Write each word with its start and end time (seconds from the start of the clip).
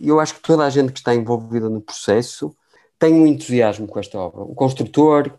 eu 0.00 0.20
acho 0.20 0.34
que 0.34 0.40
toda 0.40 0.64
a 0.64 0.70
gente 0.70 0.92
que 0.92 0.98
está 0.98 1.14
envolvida 1.14 1.68
no 1.68 1.80
processo 1.80 2.54
tem 2.98 3.14
um 3.14 3.26
entusiasmo 3.26 3.86
com 3.86 3.98
esta 3.98 4.18
obra. 4.18 4.42
O 4.42 4.54
construtor, 4.54 5.30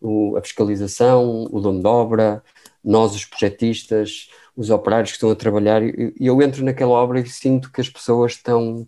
o, 0.00 0.36
a 0.36 0.42
fiscalização, 0.42 1.46
o 1.50 1.60
dono 1.60 1.80
de 1.80 1.86
obra, 1.86 2.42
nós, 2.82 3.14
os 3.14 3.24
projetistas, 3.24 4.30
os 4.56 4.70
operários 4.70 5.10
que 5.10 5.16
estão 5.16 5.30
a 5.30 5.36
trabalhar, 5.36 5.82
e 5.82 6.14
eu 6.18 6.40
entro 6.42 6.64
naquela 6.64 6.92
obra 6.92 7.20
e 7.20 7.28
sinto 7.28 7.70
que 7.70 7.80
as 7.80 7.88
pessoas 7.88 8.32
estão 8.32 8.86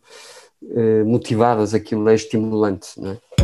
eh, 0.71 1.03
motivadas, 1.05 1.75
aquilo 1.75 2.09
é 2.09 2.15
estimulante. 2.15 2.99
Não 2.99 3.13
é? 3.13 3.42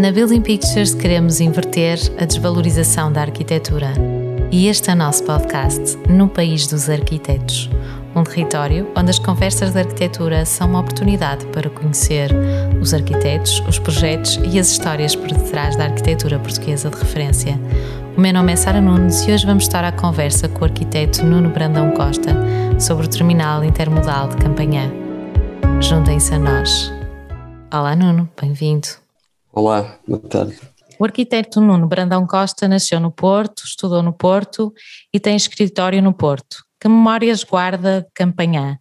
Na 0.00 0.10
Building 0.10 0.40
Pictures 0.40 0.94
queremos 0.94 1.40
inverter 1.40 1.98
a 2.18 2.24
desvalorização 2.24 3.12
da 3.12 3.20
arquitetura. 3.20 3.92
E 4.50 4.66
este 4.66 4.88
é 4.88 4.94
o 4.94 4.96
nosso 4.96 5.22
podcast, 5.24 5.98
No 6.08 6.26
País 6.26 6.66
dos 6.66 6.88
Arquitetos. 6.88 7.68
Um 8.16 8.24
território 8.24 8.90
onde 8.96 9.10
as 9.10 9.18
conversas 9.18 9.74
de 9.74 9.78
arquitetura 9.78 10.46
são 10.46 10.70
uma 10.70 10.80
oportunidade 10.80 11.44
para 11.48 11.68
conhecer 11.68 12.30
os 12.80 12.94
arquitetos, 12.94 13.62
os 13.68 13.78
projetos 13.78 14.40
e 14.50 14.58
as 14.58 14.70
histórias 14.70 15.14
por 15.14 15.30
detrás 15.30 15.76
da 15.76 15.84
arquitetura 15.84 16.38
portuguesa 16.38 16.88
de 16.88 16.96
referência. 16.96 17.60
O 18.16 18.20
meu 18.22 18.32
nome 18.32 18.54
é 18.54 18.56
Sara 18.56 18.80
Nunes 18.80 19.28
e 19.28 19.32
hoje 19.32 19.44
vamos 19.44 19.64
estar 19.64 19.84
à 19.84 19.92
conversa 19.92 20.48
com 20.48 20.62
o 20.62 20.64
arquiteto 20.64 21.26
Nuno 21.26 21.50
Brandão 21.50 21.90
Costa 21.90 22.34
sobre 22.78 23.04
o 23.04 23.10
terminal 23.10 23.62
intermodal 23.62 24.28
de 24.28 24.36
Campanhã. 24.36 24.90
Juntem-se 25.78 26.32
a 26.32 26.38
nós. 26.38 26.90
Olá 27.70 27.94
Nuno, 27.94 28.26
bem-vindo. 28.40 29.09
Olá, 29.52 29.98
boa 30.06 30.20
tarde. 30.20 30.56
O 30.96 31.04
arquiteto 31.04 31.60
Nuno 31.60 31.88
Brandão 31.88 32.24
Costa 32.24 32.68
nasceu 32.68 33.00
no 33.00 33.10
Porto, 33.10 33.64
estudou 33.64 34.00
no 34.00 34.12
Porto 34.12 34.72
e 35.12 35.18
tem 35.18 35.34
escritório 35.34 36.00
no 36.00 36.14
Porto. 36.14 36.64
Que 36.80 36.88
memórias 36.88 37.42
guarda 37.42 38.02
de 38.02 38.06
Campanhã? 38.14 38.78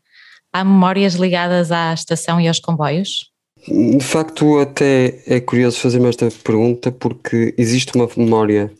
Há 0.53 0.63
memórias 0.63 1.16
ligadas 1.16 1.71
à 1.71 1.91
estação 1.91 2.39
e 2.39 2.47
aos 2.47 2.59
comboios? 2.59 3.31
De 3.67 4.03
facto, 4.03 4.59
até 4.59 5.23
é 5.25 5.39
curioso 5.39 5.80
fazer-me 5.80 6.08
esta 6.08 6.30
pergunta 6.43 6.91
porque 6.91 7.55
existe 7.58 7.95
uma 7.95 8.08
memória 8.15 8.71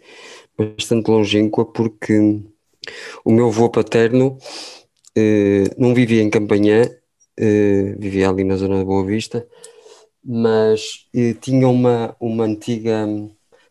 bastante 0.58 1.10
longínqua 1.10 1.66
porque 1.66 2.40
o 3.26 3.32
meu 3.32 3.48
avô 3.48 3.68
paterno 3.68 4.38
eh, 5.18 5.64
não 5.76 5.96
vivia 5.96 6.22
em 6.22 6.30
Campanhã, 6.30 6.88
eh, 7.38 7.96
vivia 7.98 8.30
ali 8.30 8.44
na 8.44 8.58
zona 8.58 8.78
da 8.78 8.86
Boa 8.86 9.04
Vista, 9.04 9.46
mas 10.24 11.08
eh, 11.14 11.34
tinha 11.34 11.68
uma, 11.68 12.16
uma 12.20 12.44
antiga 12.46 13.08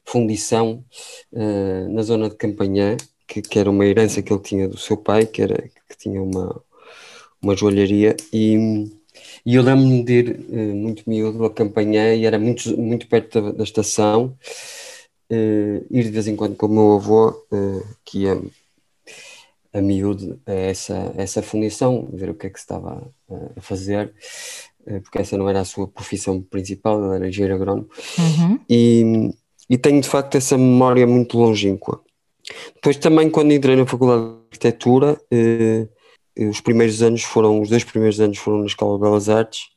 fundição 0.05 0.85
uh, 1.33 1.89
na 1.91 2.03
zona 2.03 2.31
de 2.31 2.37
Campanhã, 2.37 2.97
que, 3.27 3.43
que, 3.43 3.59
era 3.59 3.71
uma 3.71 3.85
herança 3.85 4.23
que 4.23 4.33
ele 4.33 4.43
tinha 4.43 4.69
do 4.69 4.79
seu 4.79 4.97
pai, 4.97 5.27
que, 5.27 5.43
era, 5.43 5.63
que 5.89 5.99
tinha 5.99 6.23
uma, 6.23 6.63
uma 7.43 7.57
joalharia, 7.57 8.17
e, 8.33 8.91
e 9.45 9.55
eu 9.55 9.63
lembro-me 9.63 10.03
de 10.05 10.13
ir 10.13 10.41
uh, 10.49 10.75
muito 10.75 11.09
miúdo 11.09 11.45
a 11.45 11.53
Campanhã, 11.53 12.15
e 12.15 12.25
era 12.25 12.39
muito, 12.39 12.77
muito 12.79 13.07
perto 13.09 13.41
da, 13.43 13.53
da 13.53 13.65
estação, 13.65 14.37
ir 15.31 16.05
de 16.05 16.11
vez 16.11 16.27
em 16.27 16.35
quando 16.37 16.57
com 16.57 16.67
o 16.67 16.71
meu 16.71 16.93
avô, 16.95 17.35
que 18.03 18.21
ia 18.21 18.41
a 19.73 19.81
miúdo 19.83 20.41
a 20.47 20.53
essa, 20.53 21.13
a 21.17 21.23
essa 21.23 21.43
fundição, 21.43 22.09
ver 22.13 22.31
o 22.31 22.35
que 22.35 22.47
é 22.47 22.51
que 22.51 22.59
se 22.59 22.65
estava 22.65 23.13
a 23.57 23.61
fazer, 23.61 24.15
eh, 24.78 24.78
porque 25.01 25.19
essa 25.19 25.37
não 25.37 25.49
era 25.49 25.61
a 25.61 25.65
sua 25.65 25.87
profissão 25.87 26.41
principal, 26.41 27.03
ela 27.03 27.17
era 27.17 27.29
engenheiro 27.29 27.55
agrónomo, 27.55 27.89
uhum. 28.19 28.59
e, 28.69 29.31
e 29.69 29.77
tenho 29.77 30.01
de 30.01 30.09
facto 30.09 30.37
essa 30.37 30.57
memória 30.57 31.07
muito 31.07 31.39
longínqua. 31.39 32.01
Depois 32.75 32.97
também 32.97 33.29
quando 33.31 33.53
entrei 33.53 33.77
na 33.77 33.87
Faculdade 33.87 34.23
de 34.23 34.37
Arquitetura, 34.51 35.21
eh, 35.31 35.87
os 36.49 36.61
primeiros 36.61 37.03
anos 37.03 37.23
foram, 37.23 37.61
os 37.61 37.69
dois 37.69 37.85
primeiros 37.85 38.21
anos 38.21 38.39
foram 38.39 38.61
na 38.61 38.67
Escola 38.67 38.97
de 38.97 39.03
Belas 39.03 39.29
Artes, 39.29 39.69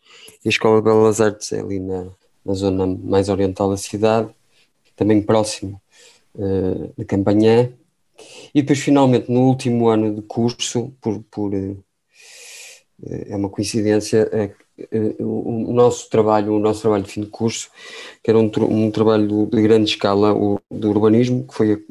e 0.45 0.47
a 0.47 0.49
Escola 0.49 0.77
de 0.77 0.83
Belas 0.83 1.19
Artes 1.19 1.51
é 1.51 1.59
ali 1.59 1.79
na, 1.79 2.07
na 2.45 2.53
zona 2.53 2.85
mais 2.85 3.29
oriental 3.29 3.69
da 3.69 3.77
cidade, 3.77 4.29
também 4.95 5.21
próximo 5.21 5.81
eh, 6.37 6.89
de 6.97 7.05
Campanhã, 7.05 7.71
e 8.53 8.61
depois 8.61 8.79
finalmente 8.79 9.31
no 9.31 9.41
último 9.41 9.89
ano 9.89 10.13
de 10.13 10.21
curso, 10.21 10.93
por, 11.01 11.23
por 11.31 11.53
eh, 11.53 11.75
é 13.03 13.35
uma 13.35 13.49
coincidência, 13.49 14.29
eh, 14.31 14.51
o 15.19 15.73
nosso 15.73 16.09
trabalho, 16.09 16.53
o 16.53 16.59
nosso 16.59 16.81
trabalho 16.81 17.03
de 17.03 17.11
fim 17.11 17.21
de 17.21 17.27
curso, 17.27 17.69
que 18.23 18.29
era 18.29 18.39
um, 18.39 18.51
um 18.69 18.91
trabalho 18.91 19.47
de 19.47 19.61
grande 19.61 19.89
escala 19.89 20.33
o, 20.33 20.59
do 20.69 20.89
urbanismo, 20.89 21.45
que 21.47 21.53
foi 21.53 21.73
o 21.73 21.81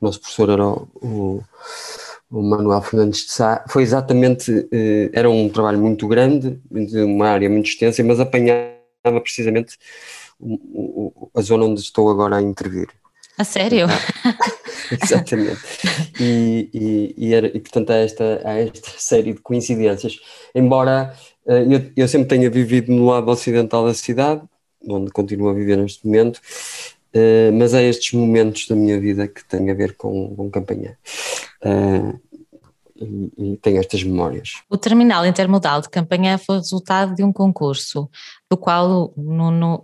nosso 0.00 0.20
professor 0.20 0.50
era 0.50 0.66
o, 0.66 1.42
o 2.30 2.42
Manuel 2.42 2.82
Fernandes 2.82 3.26
de 3.26 3.32
Sá, 3.32 3.64
foi 3.68 3.82
exatamente, 3.82 4.68
eh, 4.72 5.10
era 5.12 5.30
um 5.30 5.48
trabalho 5.48 5.78
muito 5.78 6.06
grande, 6.08 6.60
de 6.70 7.02
uma 7.02 7.28
área 7.28 7.48
muito 7.48 7.68
extensa, 7.68 8.02
mas 8.02 8.20
apanhava 8.20 8.74
precisamente 9.22 9.78
a 11.34 11.40
zona 11.40 11.64
onde 11.64 11.80
estou 11.80 12.10
agora 12.10 12.36
a 12.36 12.42
intervir. 12.42 12.88
A 13.38 13.44
sério? 13.44 13.86
Exatamente. 15.02 15.60
E, 16.20 16.70
e, 16.72 17.14
e, 17.16 17.34
era, 17.34 17.46
e 17.48 17.60
portanto 17.60 17.90
há 17.90 17.96
esta, 17.96 18.40
há 18.44 18.58
esta 18.58 18.90
série 18.98 19.32
de 19.32 19.40
coincidências. 19.40 20.18
Embora 20.54 21.14
eu, 21.46 21.92
eu, 21.96 22.08
sempre 22.08 22.28
tenha 22.28 22.48
vivido 22.48 22.90
no 22.92 23.06
lado 23.06 23.30
ocidental 23.30 23.84
da 23.84 23.94
cidade, 23.94 24.42
onde 24.86 25.10
continuo 25.10 25.48
a 25.48 25.54
viver 25.54 25.76
neste 25.76 26.06
momento, 26.06 26.38
uh, 27.14 27.52
mas 27.52 27.74
há 27.74 27.82
estes 27.82 28.12
momentos 28.12 28.66
da 28.66 28.74
minha 28.74 28.98
vida 28.98 29.28
que 29.28 29.44
têm 29.44 29.70
a 29.70 29.74
ver 29.74 29.94
com, 29.96 30.34
com 30.34 30.50
campanha. 30.50 30.96
Uh, 31.62 32.18
e, 32.96 33.32
e 33.36 33.56
tenho 33.56 33.80
estas 33.80 34.04
memórias. 34.04 34.62
O 34.70 34.78
terminal 34.78 35.26
intermodal 35.26 35.80
de 35.80 35.90
Campanhã 35.90 36.38
foi 36.38 36.56
resultado 36.56 37.12
de 37.14 37.24
um 37.24 37.32
concurso, 37.32 38.08
do 38.48 38.56
qual 38.56 39.12
o 39.16 39.20
Nuno 39.20 39.82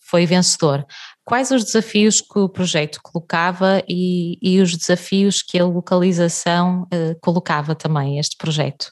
foi 0.00 0.24
vencedor. 0.24 0.86
Quais 1.22 1.50
os 1.50 1.62
desafios 1.64 2.22
que 2.22 2.38
o 2.38 2.48
projeto 2.48 2.98
colocava 3.02 3.82
e, 3.86 4.38
e 4.40 4.58
os 4.58 4.74
desafios 4.74 5.42
que 5.42 5.58
a 5.58 5.66
localização 5.66 6.88
colocava 7.20 7.74
também 7.74 8.18
este 8.18 8.38
projeto? 8.38 8.90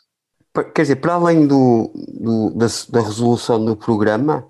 Quer 0.75 0.83
dizer, 0.83 0.97
para 0.97 1.15
além 1.15 1.47
do, 1.47 1.91
do 1.95 2.51
da, 2.51 2.67
da, 2.91 3.01
resolução 3.01 3.65
do 3.65 3.75
programa, 3.75 4.47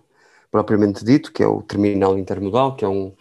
propriamente 0.51 1.05
dito, 1.05 1.33
que 1.33 1.43
é 1.43 1.47
o 1.47 1.63
terminal 1.63 2.19
intermodal, 2.19 2.75
que 2.75 2.85
é 2.85 2.89
um, 2.89 3.15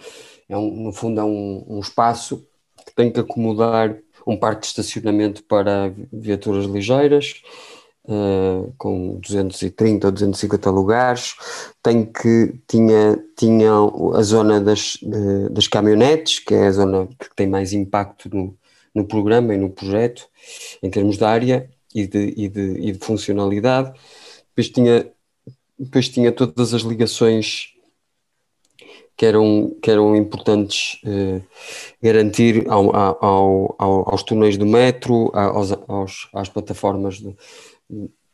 é 0.50 0.58
um 0.58 0.86
no 0.86 0.92
fundo 0.92 1.22
é 1.22 1.24
um, 1.24 1.64
um 1.68 1.80
espaço 1.80 2.44
que 2.84 2.96
tem 2.96 3.12
que 3.12 3.20
acomodar 3.20 3.96
um 4.26 4.36
parque 4.36 4.62
de 4.62 4.68
estacionamento 4.68 5.44
para 5.44 5.94
viaturas 6.12 6.66
ligeiras, 6.66 7.44
uh, 8.06 8.74
com 8.80 9.20
230 9.20 10.08
ou 10.08 10.12
250 10.12 10.70
lugares, 10.72 11.36
tem 11.84 12.04
que, 12.04 12.60
tinha, 12.68 13.24
tinha 13.38 13.72
a 14.16 14.24
zona 14.24 14.60
das, 14.60 14.98
das 15.52 15.68
caminhonetes, 15.68 16.40
que 16.40 16.56
é 16.56 16.66
a 16.66 16.72
zona 16.72 17.08
que 17.08 17.36
tem 17.36 17.48
mais 17.48 17.74
impacto 17.74 18.28
no, 18.34 18.58
no 18.94 19.06
programa 19.06 19.54
e 19.54 19.58
no 19.58 19.70
projeto, 19.70 20.28
em 20.82 20.90
termos 20.90 21.18
de 21.18 21.24
área 21.24 21.70
e 21.94 22.08
de, 22.08 22.34
e 22.38 22.50
de, 22.50 22.74
e 22.80 22.92
de 22.92 23.00
funcionalidade. 23.00 23.94
Depois 24.50 24.70
tinha, 24.70 25.12
depois 25.78 26.10
tinha 26.10 26.32
todas 26.32 26.74
as 26.74 26.82
ligações 26.82 27.74
que 29.16 29.26
eram, 29.26 29.78
que 29.82 29.92
eram 29.92 30.16
importantes 30.16 31.00
eh, 31.06 31.42
garantir 32.02 32.66
ao, 32.68 32.96
ao, 32.96 33.76
ao, 33.78 34.10
aos 34.10 34.24
túneis 34.24 34.58
do 34.58 34.66
metro, 34.66 35.32
aos, 35.36 35.72
aos, 35.88 36.30
às 36.34 36.50
plataformas 36.50 37.20
do, 37.20 37.38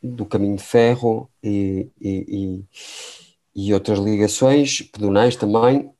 do 0.02 0.24
caminho 0.24 0.56
de 0.56 0.62
ferro 0.62 1.28
e, 1.42 1.88
e, 2.00 2.64
e, 3.54 3.74
outras 3.74 3.98
ligações 3.98 4.80
pedonais 4.80 5.36
também, 5.36 5.90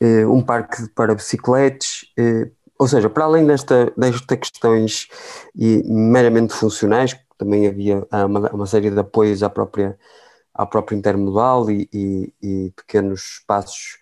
eh, 0.00 0.26
um 0.26 0.42
parque 0.42 0.88
para 0.94 1.14
bicicletas, 1.14 2.04
eh, 2.16 2.50
ou 2.80 2.88
seja, 2.88 3.10
para 3.10 3.24
além 3.24 3.46
desta, 3.46 3.92
destas 3.94 4.38
questões 4.38 5.06
meramente 5.54 6.54
funcionais, 6.54 7.14
também 7.36 7.66
havia 7.66 8.06
uma, 8.26 8.50
uma 8.50 8.66
série 8.66 8.90
de 8.90 8.98
apoios 8.98 9.42
à 9.42 9.50
própria 9.50 9.98
ao 10.54 10.66
próprio 10.66 10.96
intermodal 10.96 11.70
e, 11.70 11.88
e, 11.92 12.32
e 12.42 12.72
pequenos 12.74 13.38
espaços 13.38 13.98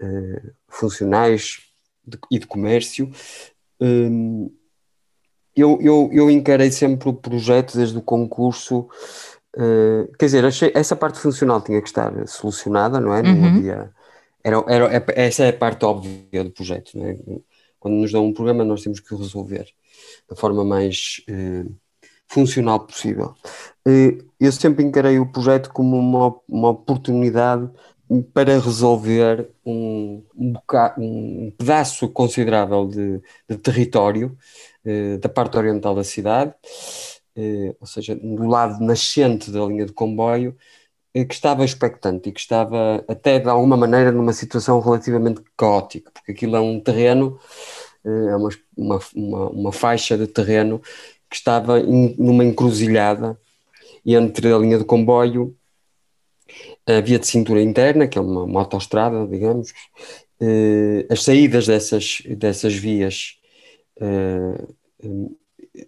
uh, 0.00 0.52
funcionais 0.68 1.60
de, 2.06 2.18
e 2.30 2.38
de 2.38 2.46
comércio. 2.46 3.10
Um, 3.80 4.50
eu, 5.56 5.78
eu, 5.80 6.10
eu 6.12 6.30
encarei 6.30 6.70
sempre 6.70 7.08
o 7.08 7.14
projeto 7.14 7.76
desde 7.76 7.96
o 7.96 8.02
concurso, 8.02 8.88
uh, 9.56 10.12
quer 10.18 10.26
dizer, 10.26 10.44
achei, 10.44 10.70
essa 10.74 10.94
parte 10.94 11.18
funcional 11.18 11.62
tinha 11.62 11.80
que 11.80 11.88
estar 11.88 12.12
solucionada, 12.28 13.00
não 13.00 13.14
é? 13.14 13.22
Uhum. 13.22 13.34
Não 13.34 13.48
havia, 13.48 13.90
era, 14.44 14.64
era, 14.68 15.04
essa 15.16 15.44
é 15.44 15.48
a 15.48 15.52
parte 15.52 15.84
óbvia 15.84 16.44
do 16.44 16.50
projeto, 16.50 16.96
não 16.96 17.06
é? 17.06 17.16
Quando 17.82 17.94
nos 17.94 18.12
dão 18.12 18.24
um 18.24 18.32
programa, 18.32 18.64
nós 18.64 18.80
temos 18.80 19.00
que 19.00 19.12
resolver 19.12 19.66
da 20.30 20.36
forma 20.36 20.64
mais 20.64 21.20
uh, 21.28 21.74
funcional 22.28 22.78
possível. 22.86 23.34
Eh, 23.86 24.18
eu 24.38 24.52
sempre 24.52 24.84
encarei 24.84 25.18
o 25.18 25.32
projeto 25.32 25.68
como 25.72 25.98
uma, 25.98 26.32
uma 26.48 26.68
oportunidade 26.68 27.68
para 28.32 28.60
resolver 28.60 29.50
um, 29.66 30.22
um, 30.36 30.52
um 30.98 31.50
pedaço 31.58 32.08
considerável 32.08 32.86
de, 32.86 33.20
de 33.48 33.56
território 33.58 34.38
eh, 34.84 35.18
da 35.18 35.28
parte 35.28 35.56
oriental 35.56 35.92
da 35.92 36.04
cidade, 36.04 36.54
eh, 37.36 37.74
ou 37.80 37.86
seja, 37.86 38.14
do 38.14 38.46
lado 38.46 38.84
nascente 38.84 39.50
da 39.50 39.64
linha 39.66 39.86
de 39.86 39.92
comboio, 39.92 40.54
eh, 40.54 40.56
que 41.12 41.34
estava 41.34 41.64
expectante 41.64 42.28
e 42.28 42.32
que 42.32 42.40
estava 42.40 43.04
até 43.06 43.38
de 43.38 43.48
alguma 43.48 43.76
maneira 43.76 44.10
numa 44.10 44.32
situação 44.32 44.80
relativamente 44.80 45.42
caótica, 45.56 46.10
porque 46.10 46.32
aquilo 46.32 46.56
é 46.56 46.60
um 46.60 46.80
terreno, 46.80 47.38
é 48.04 48.36
uma, 48.36 48.48
uma, 49.14 49.48
uma, 49.50 49.72
faixa 49.72 50.16
de 50.16 50.26
terreno 50.26 50.80
que 51.28 51.36
estava 51.36 51.80
in, 51.80 52.14
numa 52.18 52.44
encruzilhada 52.44 53.38
entre 54.04 54.52
a 54.52 54.58
linha 54.58 54.78
de 54.78 54.84
comboio, 54.84 55.54
a 56.86 57.00
via 57.00 57.18
de 57.18 57.26
cintura 57.26 57.62
interna, 57.62 58.08
que 58.08 58.18
é 58.18 58.20
uma, 58.20 58.42
uma 58.44 58.60
autoestrada, 58.60 59.26
digamos, 59.26 59.72
eh, 60.40 61.06
as 61.08 61.22
saídas 61.22 61.66
dessas, 61.66 62.22
dessas 62.36 62.74
vias 62.74 63.38
eh, 64.00 64.66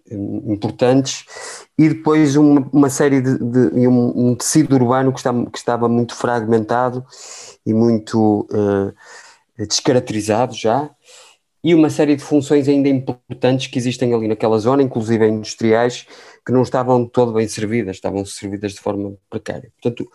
importantes 0.09 1.25
e 1.77 1.89
depois 1.89 2.35
uma, 2.35 2.67
uma 2.73 2.89
série 2.89 3.21
de, 3.21 3.37
de 3.37 3.87
um, 3.87 4.29
um, 4.29 4.35
tecido 4.35 4.75
urbano 4.75 5.11
que, 5.11 5.19
está, 5.19 5.31
que, 5.31 5.57
estava 5.57 5.87
muito 5.87 6.15
fragmentado 6.15 7.05
e 7.65 7.73
muito 7.73 8.47
uh, 8.51 8.93
descaracterizado 9.57 10.55
já 10.55 10.89
e 11.63 11.73
uma 11.73 11.89
série 11.89 12.15
de 12.15 12.23
funções 12.23 12.67
ainda 12.67 12.87
importantes 12.87 13.67
que 13.67 13.79
existem 13.79 14.13
ali 14.13 14.27
naquela 14.27 14.59
zona, 14.59 14.83
inclusive 14.83 15.27
industriais, 15.27 16.05
que 16.45 16.51
não 16.51 16.61
estavam 16.61 17.07
todo 17.07 17.33
bem 17.33 17.47
servidas, 17.47 17.95
estavam 17.95 18.23
servidas 18.23 18.73
de 18.73 18.79
forma 18.79 19.15
precária. 19.31 19.71
Portanto, 19.81 20.07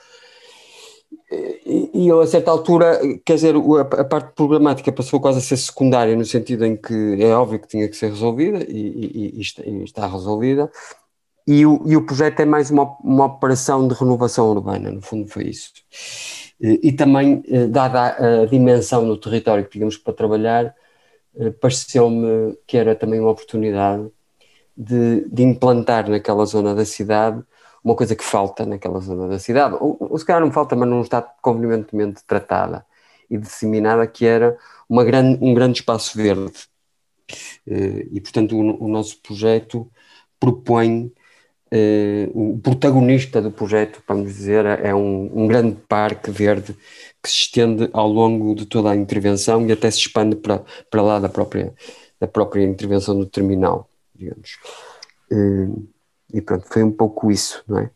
e, 1.33 2.07
e 2.07 2.11
a 2.11 2.27
certa 2.27 2.51
altura, 2.51 3.01
quer 3.25 3.35
dizer, 3.35 3.55
a, 3.55 4.01
a, 4.01 4.05
parte 4.05 4.33
programática 4.35 4.91
passou 4.91 5.21
quase 5.21 5.39
a 5.39 5.41
ser 5.41 5.57
secundária, 5.57 6.17
no 6.17 6.25
sentido 6.25 6.65
em 6.65 6.77
que 6.77 7.17
é 7.23 7.33
óbvio 7.35 7.61
que 7.61 7.69
tinha 7.69 7.89
que 7.89 7.97
ser 7.97 8.11
resolvida 8.11 8.65
e, 8.69 9.37
e, 9.37 9.41
está, 9.41 9.63
e 9.65 9.85
está, 9.85 10.07
resolvida, 10.07 10.71
e 11.47 11.65
o, 11.65 11.75
o, 11.75 12.03
projeto 12.05 12.41
é 12.41 12.45
mais 12.45 12.71
uma, 12.71 12.97
uma 13.03 13.27
operação 13.27 13.87
de 13.87 13.95
renovação 13.95 14.51
urbana, 14.51 14.91
no 14.91 15.03
fundo 15.03 15.29
foi 15.29 15.45
isso. 15.45 15.73
E, 16.61 16.93
também, 16.93 17.43
eh, 17.49 17.67
dada 17.69 18.43
a 18.43 18.47
dimensão 18.47 19.03
no 19.07 19.17
território 19.17 19.65
que 19.65 19.71
tínhamos 19.71 19.97
para 19.97 20.13
trabalhar, 20.13 20.75
eh, 21.37 21.51
pareceu-me 21.51 22.57
que 22.67 22.77
era 22.77 22.95
também 22.95 23.19
uma 23.21 23.31
oportunidade 23.31 24.11
de, 24.77 25.29
de, 25.29 25.43
implantar 25.43 26.09
naquela 26.11 26.45
zona 26.45 26.75
da 26.75 26.85
cidade 26.85 27.43
uma 27.83 27.95
coisa 27.95 28.15
que 28.15 28.25
falta 28.25 28.67
naquela 28.67 29.01
zona 29.01 29.29
da 29.29 29.39
cidade, 29.39 29.77
ou, 29.81 29.97
ou 29.99 30.19
se 30.19 30.25
calhar 30.25 30.43
não 30.43 30.53
falta, 30.53 30.77
mas 30.77 30.89
não 30.89 31.01
está 31.01 31.23
convenientemente 31.23 32.23
tratada 32.27 32.85
e 33.31 33.39
disseminada, 33.39 34.07
que 34.07 34.27
era 34.27 34.59
uma 34.89 35.05
grande, 35.05 35.39
um 35.43 35.55
grande 35.55 35.79
espaço 35.79 36.17
verde. 36.17 36.53
Eh, 37.67 38.09
e, 38.13 38.21
portanto, 38.21 38.57
o, 38.57 38.85
o 38.85 38.89
nosso 38.89 39.21
projeto 39.23 39.91
propõe 40.39 41.13
Uh, 41.73 42.27
o 42.35 42.59
protagonista 42.59 43.41
do 43.41 43.53
projeto, 43.53 44.03
vamos 44.09 44.27
dizer, 44.27 44.67
é 44.67 44.93
um, 44.93 45.31
um, 45.33 45.47
grande 45.47 45.77
parque 45.89 46.29
verde 46.29 46.77
que 47.23 47.31
se 47.31 47.43
estende 47.43 47.89
ao 47.93 48.09
longo 48.09 48.57
de 48.57 48.67
toda 48.67 48.91
a 48.91 48.97
intervenção 48.97 49.65
e 49.65 49.71
até 49.71 49.89
se 49.89 49.99
expande 49.99 50.35
para, 50.35 50.65
para 50.91 51.01
lá 51.01 51.21
da 51.21 51.29
própria, 51.29 51.73
da 52.19 52.27
própria 52.27 52.65
intervenção 52.65 53.17
do 53.17 53.25
terminal, 53.25 53.89
digamos. 54.17 54.59
Uh, 55.31 55.87
e 56.33 56.41
pronto, 56.41 56.67
foi 56.67 56.83
um 56.83 56.93
pouco 56.93 57.31
isso, 57.31 57.63
não 57.69 57.79
é? 57.79 57.91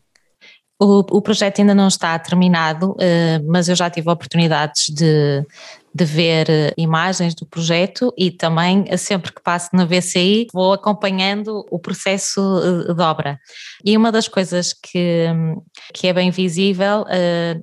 O, 0.77 0.99
o 1.17 1.21
projeto 1.21 1.59
ainda 1.59 1.73
não 1.73 1.87
está 1.87 2.19
terminado, 2.19 2.91
uh, 2.91 3.47
mas 3.47 3.69
eu 3.69 3.75
já 3.75 3.89
tive 3.89 4.09
oportunidades 4.09 4.89
de, 4.89 5.45
de 5.93 6.03
ver 6.03 6.49
eh, 6.49 6.73
imagens 6.75 7.33
do 7.33 7.45
projeto 7.45 8.13
e 8.17 8.29
também 8.29 8.83
eh, 8.89 8.97
sempre 8.97 9.31
que 9.31 9.41
passo 9.41 9.69
na 9.71 9.85
VCI 9.85 10.47
vou 10.53 10.73
acompanhando 10.73 11.65
o 11.71 11.79
processo 11.79 12.41
de 12.93 13.01
obra. 13.01 13.39
E 13.85 13.95
uma 13.95 14.11
das 14.11 14.27
coisas 14.27 14.73
que, 14.73 15.27
que 15.93 16.07
é 16.07 16.13
bem 16.13 16.29
visível 16.29 17.05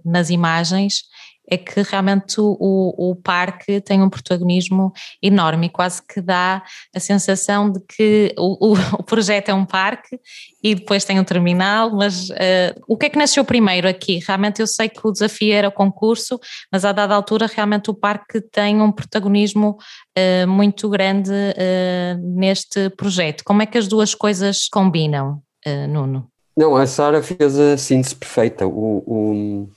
nas 0.02 0.30
imagens 0.30 1.02
é 1.48 1.56
que 1.56 1.82
realmente 1.82 2.40
o, 2.40 3.10
o 3.10 3.16
parque 3.16 3.80
tem 3.80 4.02
um 4.02 4.08
protagonismo 4.08 4.92
enorme 5.22 5.66
e 5.66 5.70
quase 5.70 6.00
que 6.02 6.20
dá 6.20 6.62
a 6.94 7.00
sensação 7.00 7.70
de 7.70 7.80
que 7.80 8.34
o, 8.38 8.72
o, 8.72 8.74
o 8.98 9.02
projeto 9.02 9.48
é 9.48 9.54
um 9.54 9.64
parque 9.64 10.18
e 10.62 10.74
depois 10.74 11.04
tem 11.04 11.18
um 11.18 11.24
terminal, 11.24 11.90
mas 11.90 12.30
uh, 12.30 12.82
o 12.86 12.96
que 12.96 13.06
é 13.06 13.08
que 13.10 13.18
nasceu 13.18 13.44
primeiro 13.44 13.88
aqui? 13.88 14.20
Realmente 14.26 14.60
eu 14.60 14.66
sei 14.66 14.88
que 14.88 15.06
o 15.06 15.12
desafio 15.12 15.52
era 15.52 15.68
o 15.68 15.72
concurso, 15.72 16.38
mas 16.70 16.84
a 16.84 16.92
dada 16.92 17.14
altura 17.14 17.46
realmente 17.46 17.90
o 17.90 17.94
parque 17.94 18.40
tem 18.40 18.80
um 18.80 18.92
protagonismo 18.92 19.76
uh, 20.16 20.48
muito 20.48 20.88
grande 20.88 21.32
uh, 21.32 22.38
neste 22.38 22.90
projeto. 22.90 23.42
Como 23.44 23.62
é 23.62 23.66
que 23.66 23.78
as 23.78 23.88
duas 23.88 24.14
coisas 24.14 24.68
combinam, 24.68 25.42
Nuno? 25.88 26.28
Não, 26.56 26.76
a 26.76 26.86
Sara 26.86 27.22
fez 27.22 27.58
a 27.58 27.76
síntese 27.78 28.14
perfeita. 28.14 28.66
O, 28.66 29.68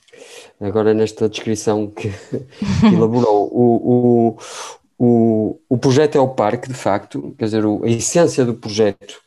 agora 0.59 0.93
nesta 0.93 1.29
descrição 1.29 1.87
que, 1.87 2.09
que 2.09 2.95
elaborou. 2.95 3.49
O, 3.51 3.75
o, 4.27 4.37
o, 4.97 5.61
o 5.69 5.77
projeto 5.77 6.17
é 6.17 6.21
o 6.21 6.29
parque, 6.29 6.67
de 6.67 6.73
facto, 6.73 7.35
quer 7.37 7.45
dizer, 7.45 7.63
a 7.65 7.89
essência 7.89 8.45
do 8.45 8.53
projeto, 8.53 9.21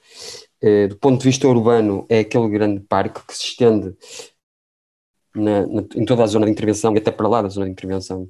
eh, 0.63 0.89
do 0.89 0.97
ponto 0.97 1.19
de 1.19 1.25
vista 1.27 1.47
urbano, 1.47 2.07
é 2.09 2.21
aquele 2.21 2.49
grande 2.49 2.81
parque 2.81 3.21
que 3.27 3.37
se 3.37 3.45
estende 3.45 3.95
na, 5.35 5.67
na, 5.67 5.85
em 5.95 6.05
toda 6.05 6.25
a 6.25 6.27
zona 6.27 6.47
de 6.47 6.53
intervenção 6.53 6.95
e 6.95 6.99
até 6.99 7.11
para 7.11 7.29
lá 7.29 7.43
da 7.43 7.49
zona 7.49 7.67
de 7.67 7.73
intervenção 7.73 8.29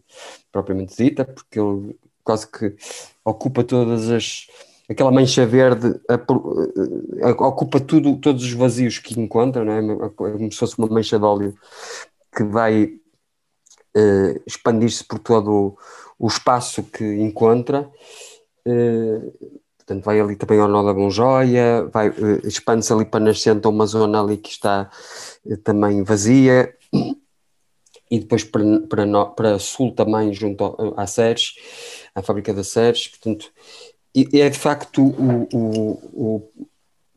propriamente 0.52 0.96
dita, 0.96 1.24
porque 1.24 1.58
ele 1.58 1.96
quase 2.24 2.50
que 2.50 2.74
ocupa 3.24 3.64
todas 3.64 4.10
as 4.10 4.46
aquela 4.88 5.10
mancha 5.10 5.46
verde 5.46 6.00
a, 6.08 6.14
a, 7.28 7.48
ocupa 7.48 7.78
tudo, 7.78 8.16
todos 8.16 8.42
os 8.42 8.52
vazios 8.52 8.98
que 8.98 9.18
encontra, 9.20 9.64
não 9.64 10.04
é 10.04 10.08
como 10.10 10.50
se 10.50 10.58
fosse 10.58 10.78
uma 10.78 10.88
mancha 10.88 11.18
de 11.18 11.24
óleo 11.24 11.54
que 12.34 12.44
vai 12.44 12.84
uh, 12.84 14.42
expandir-se 14.46 15.04
por 15.04 15.18
todo 15.18 15.50
o, 15.50 15.78
o, 16.18 16.28
espaço 16.28 16.82
que 16.82 17.04
encontra. 17.04 17.90
Uh, 18.66 19.32
portanto, 19.76 20.04
vai 20.04 20.20
ali 20.20 20.36
também 20.36 20.60
ao 20.60 20.68
nó 20.68 20.82
da 20.82 20.92
Bonjoia, 20.92 21.84
vai, 21.92 22.10
uh, 22.10 22.46
expande-se 22.46 22.92
ali 22.92 23.04
para 23.04 23.20
nascente 23.20 23.66
uma 23.66 23.86
zona 23.86 24.20
ali 24.20 24.36
que 24.36 24.50
está 24.50 24.90
também 25.64 26.02
vazia, 26.02 26.74
e 28.10 28.20
depois 28.20 28.44
para, 28.44 28.80
para, 28.88 29.06
no, 29.06 29.30
para 29.30 29.58
sul 29.58 29.94
também, 29.94 30.32
junto 30.32 30.76
à 30.96 31.06
Ceres, 31.06 31.54
à 32.14 32.22
fábrica 32.22 32.54
da 32.54 32.64
Ceres, 32.64 33.08
portanto, 33.08 33.52
e 34.14 34.40
é 34.40 34.48
de 34.48 34.58
facto 34.58 35.02
o, 35.02 35.48
o, 35.52 36.52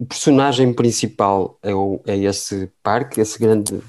o 0.01 0.05
personagem 0.05 0.73
principal 0.73 1.59
é, 1.61 1.73
o, 1.75 2.01
é 2.07 2.17
esse 2.17 2.71
parque, 2.81 3.21
esse 3.21 3.37
grande 3.37 3.79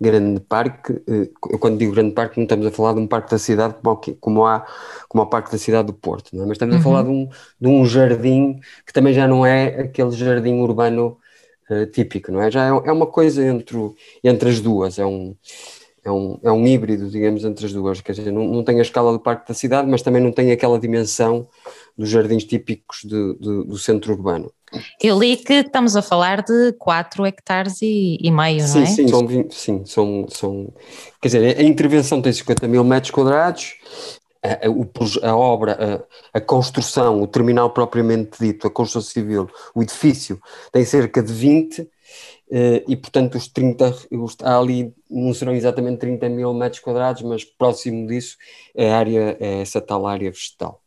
grande 0.00 0.40
parque, 0.40 0.92
eh, 1.08 1.30
eu 1.50 1.58
quando 1.58 1.78
digo 1.78 1.92
grande 1.92 2.12
parque 2.14 2.36
não 2.36 2.44
estamos 2.44 2.66
a 2.66 2.70
falar 2.70 2.94
de 2.94 3.00
um 3.00 3.06
parque 3.06 3.30
da 3.30 3.38
cidade 3.38 3.74
como, 3.82 3.96
como, 4.20 4.46
há, 4.46 4.66
como 5.08 5.22
o 5.22 5.26
parque 5.26 5.50
da 5.50 5.58
cidade 5.58 5.86
do 5.86 5.92
Porto, 5.92 6.34
é? 6.34 6.38
mas 6.40 6.52
estamos 6.52 6.74
uhum. 6.74 6.80
a 6.80 6.84
falar 6.84 7.02
de 7.02 7.08
um, 7.10 7.28
de 7.60 7.68
um 7.68 7.84
jardim 7.86 8.60
que 8.84 8.92
também 8.92 9.14
já 9.14 9.26
não 9.26 9.44
é 9.44 9.80
aquele 9.80 10.10
jardim 10.12 10.60
urbano 10.60 11.18
uh, 11.70 11.86
típico, 11.86 12.30
não 12.30 12.40
é? 12.40 12.50
Já 12.50 12.66
é, 12.66 12.68
é, 12.68 12.92
uma 12.92 13.06
coisa 13.06 13.44
entre, 13.44 13.76
entre 14.22 14.48
as 14.50 14.60
duas, 14.60 14.98
é 14.98 15.06
um, 15.06 15.34
é 16.06 16.12
um, 16.12 16.38
é 16.40 16.52
um 16.52 16.64
híbrido, 16.64 17.10
digamos, 17.10 17.44
entre 17.44 17.66
as 17.66 17.72
duas, 17.72 18.00
quer 18.00 18.12
dizer, 18.12 18.30
não, 18.30 18.46
não 18.46 18.62
tem 18.62 18.78
a 18.78 18.82
escala 18.82 19.10
do 19.10 19.18
parque 19.18 19.48
da 19.48 19.54
cidade, 19.54 19.90
mas 19.90 20.02
também 20.02 20.22
não 20.22 20.30
tem 20.30 20.52
aquela 20.52 20.78
dimensão 20.78 21.48
dos 21.98 22.08
jardins 22.08 22.44
típicos 22.44 23.00
de, 23.02 23.34
de, 23.34 23.64
do 23.64 23.76
centro 23.76 24.12
urbano. 24.12 24.52
Eu 25.02 25.18
li 25.18 25.36
que 25.36 25.54
estamos 25.54 25.96
a 25.96 26.02
falar 26.02 26.42
de 26.42 26.72
4 26.74 27.26
hectares 27.26 27.82
e, 27.82 28.18
e 28.20 28.30
meio, 28.30 28.60
sim, 28.60 28.78
não 28.78 28.82
é? 28.82 28.86
Sim, 28.86 29.08
são, 29.08 29.26
20, 29.26 29.54
sim 29.54 29.84
são, 29.84 30.26
são. 30.28 30.72
Quer 31.20 31.28
dizer, 31.28 31.58
a 31.58 31.62
intervenção 31.62 32.22
tem 32.22 32.32
50 32.32 32.68
mil 32.68 32.84
metros 32.84 33.10
quadrados, 33.10 33.74
a, 34.44 35.28
a, 35.28 35.30
a 35.30 35.36
obra, 35.36 36.04
a, 36.32 36.38
a, 36.38 36.40
construção, 36.40 37.20
o 37.20 37.26
terminal 37.26 37.70
propriamente 37.70 38.38
dito, 38.38 38.68
a 38.68 38.70
construção 38.70 39.02
civil, 39.02 39.50
o 39.74 39.82
edifício, 39.82 40.40
tem 40.70 40.84
cerca 40.84 41.20
de 41.20 41.32
20. 41.32 41.88
Uh, 42.48 42.78
e 42.86 42.96
portanto 42.96 43.36
os 43.36 43.48
30, 43.48 43.92
os, 44.12 44.36
ali 44.42 44.94
não 45.10 45.34
serão 45.34 45.52
exatamente 45.52 45.98
30 45.98 46.28
mil 46.28 46.54
metros 46.54 46.80
quadrados, 46.80 47.22
mas 47.22 47.44
próximo 47.44 48.06
disso 48.06 48.36
é, 48.74 48.92
área, 48.92 49.36
é 49.40 49.62
essa 49.62 49.80
tal 49.80 50.06
área 50.06 50.30
vegetal. 50.30 50.80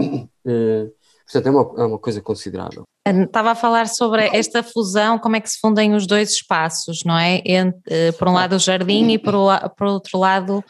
Uh, 0.00 0.28
portanto 1.30 1.46
é 1.46 1.50
uma, 1.50 1.82
é 1.82 1.86
uma 1.86 1.98
coisa 1.98 2.22
considerável. 2.22 2.84
Estava 3.06 3.50
a 3.50 3.54
falar 3.54 3.86
sobre 3.86 4.26
esta 4.34 4.62
fusão, 4.62 5.18
como 5.18 5.36
é 5.36 5.40
que 5.40 5.50
se 5.50 5.60
fundem 5.60 5.94
os 5.94 6.06
dois 6.06 6.30
espaços, 6.30 7.04
não 7.04 7.18
é? 7.18 7.42
Entre, 7.44 7.82
eh, 7.86 8.12
por 8.12 8.28
um 8.28 8.32
lado 8.32 8.56
o 8.56 8.58
jardim 8.58 9.10
e 9.10 9.18
por, 9.18 9.34
por 9.76 9.86
outro 9.88 10.18
lado 10.18 10.64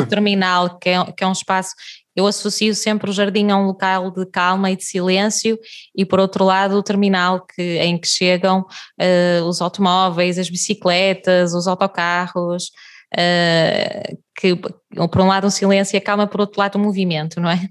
o 0.00 0.06
terminal, 0.06 0.78
que 0.78 0.88
é, 0.88 1.12
que 1.12 1.22
é 1.22 1.26
um 1.26 1.32
espaço 1.32 1.74
eu 2.14 2.26
associo 2.26 2.74
sempre 2.74 3.10
o 3.10 3.12
jardim 3.12 3.50
a 3.50 3.56
um 3.56 3.66
local 3.66 4.10
de 4.10 4.24
calma 4.26 4.70
e 4.70 4.76
de 4.76 4.84
silêncio 4.84 5.58
e 5.94 6.04
por 6.04 6.20
outro 6.20 6.44
lado 6.44 6.76
o 6.76 6.82
terminal 6.82 7.44
que, 7.44 7.78
em 7.78 7.98
que 7.98 8.08
chegam 8.08 8.60
uh, 8.60 9.44
os 9.44 9.60
automóveis, 9.60 10.38
as 10.38 10.48
bicicletas, 10.48 11.54
os 11.54 11.66
autocarros, 11.66 12.70
uh, 13.14 14.18
que 14.36 14.54
por 14.56 15.20
um 15.20 15.26
lado 15.26 15.46
um 15.46 15.50
silêncio 15.50 15.98
acalma, 15.98 16.26
por 16.26 16.40
outro 16.40 16.60
lado 16.60 16.78
um 16.78 16.82
movimento, 16.82 17.40
não 17.40 17.50
é? 17.50 17.68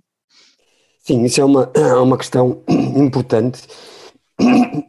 Sim, 1.00 1.24
isso 1.26 1.42
é 1.42 1.46
uma, 1.46 1.70
é 1.74 1.94
uma 1.96 2.18
questão 2.18 2.64
importante. 2.68 3.62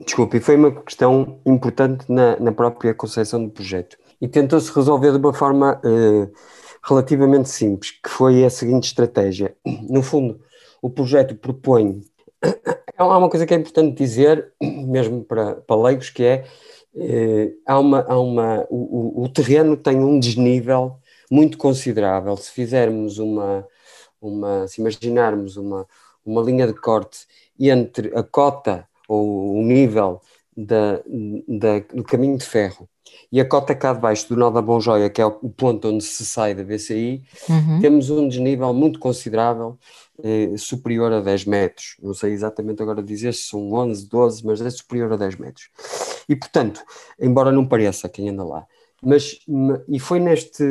Desculpe, 0.04 0.40
foi 0.40 0.56
uma 0.56 0.70
questão 0.82 1.40
importante 1.44 2.04
na, 2.08 2.38
na 2.38 2.52
própria 2.52 2.94
concepção 2.94 3.44
do 3.44 3.50
projeto. 3.50 3.96
E 4.20 4.28
tentou-se 4.28 4.72
resolver 4.72 5.12
de 5.12 5.18
uma 5.18 5.34
forma 5.34 5.80
uh, 5.84 6.30
relativamente 6.84 7.48
simples, 7.48 7.92
que 7.92 8.10
foi 8.10 8.44
a 8.44 8.50
seguinte 8.50 8.84
estratégia. 8.84 9.56
No 9.88 10.02
fundo, 10.02 10.40
o 10.82 10.90
projeto 10.90 11.34
propõe. 11.34 12.02
Há 12.96 13.18
uma 13.18 13.30
coisa 13.30 13.46
que 13.46 13.54
é 13.54 13.56
importante 13.56 13.96
dizer, 13.96 14.52
mesmo 14.60 15.24
para, 15.24 15.56
para 15.56 15.82
leigos, 15.82 16.10
que 16.10 16.22
é 16.22 16.44
eh, 16.96 17.52
há 17.66 17.78
uma, 17.78 18.02
há 18.02 18.20
uma, 18.20 18.66
o, 18.70 19.24
o, 19.24 19.28
terreno 19.28 19.76
tem 19.76 19.98
um 19.98 20.18
desnível 20.18 20.96
muito 21.30 21.56
considerável. 21.56 22.36
Se 22.36 22.50
fizermos 22.50 23.18
uma, 23.18 23.66
uma 24.20 24.68
se 24.68 24.80
imaginarmos 24.80 25.56
uma, 25.56 25.86
uma 26.24 26.42
linha 26.42 26.66
de 26.66 26.74
corte 26.74 27.26
entre 27.58 28.16
a 28.16 28.22
cota 28.22 28.86
ou 29.08 29.56
o 29.56 29.62
nível 29.62 30.20
da, 30.56 31.00
da, 31.48 31.78
do 31.92 32.04
caminho 32.04 32.36
de 32.36 32.44
ferro 32.44 32.88
e 33.30 33.40
a 33.40 33.44
cota 33.44 33.74
cá 33.74 33.92
de 33.92 34.00
baixo 34.00 34.28
do 34.28 34.36
nó 34.36 34.50
da 34.50 34.62
Bom 34.62 34.80
Joia, 34.80 35.10
que 35.10 35.20
é 35.20 35.26
o 35.26 35.32
ponto 35.32 35.88
onde 35.88 36.04
se 36.04 36.24
sai 36.24 36.54
da 36.54 36.62
BCI, 36.62 37.22
uhum. 37.48 37.80
temos 37.80 38.10
um 38.10 38.28
desnível 38.28 38.72
muito 38.72 38.98
considerável, 38.98 39.78
eh, 40.22 40.56
superior 40.56 41.12
a 41.12 41.20
10 41.20 41.44
metros. 41.44 41.96
Não 42.02 42.14
sei 42.14 42.32
exatamente 42.32 42.82
agora 42.82 43.02
dizer 43.02 43.34
se 43.34 43.48
são 43.48 43.72
11, 43.72 44.08
12, 44.08 44.46
mas 44.46 44.60
é 44.60 44.70
superior 44.70 45.12
a 45.12 45.16
10 45.16 45.36
metros. 45.36 45.68
E, 46.28 46.36
portanto, 46.36 46.82
embora 47.20 47.50
não 47.50 47.66
pareça 47.66 48.08
quem 48.08 48.28
anda 48.28 48.44
lá, 48.44 48.66
mas 49.02 49.38
e 49.88 49.98
foi 49.98 50.18
neste 50.18 50.64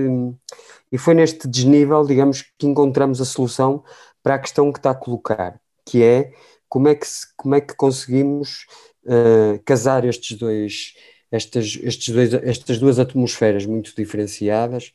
e 0.91 0.97
foi 0.97 1.13
neste 1.13 1.47
desnível, 1.47 2.05
digamos, 2.05 2.43
que 2.57 2.67
encontramos 2.67 3.19
a 3.19 3.25
solução 3.25 3.83
para 4.21 4.35
a 4.35 4.39
questão 4.39 4.71
que 4.71 4.79
está 4.79 4.91
a 4.91 4.95
colocar, 4.95 5.59
que 5.85 6.03
é 6.03 6.31
como 6.69 6.87
é 6.87 6.95
que, 6.95 7.07
se, 7.07 7.27
como 7.35 7.55
é 7.55 7.61
que 7.61 7.75
conseguimos 7.75 8.65
uh, 9.05 9.61
casar 9.65 10.05
estes 10.05 10.37
dois, 10.37 10.93
estas, 11.33 11.79
estes 11.81 12.13
dois, 12.13 12.31
estas 12.35 12.77
duas 12.77 12.99
atmosferas 12.99 13.65
muito 13.65 13.91
diferenciadas 13.97 14.93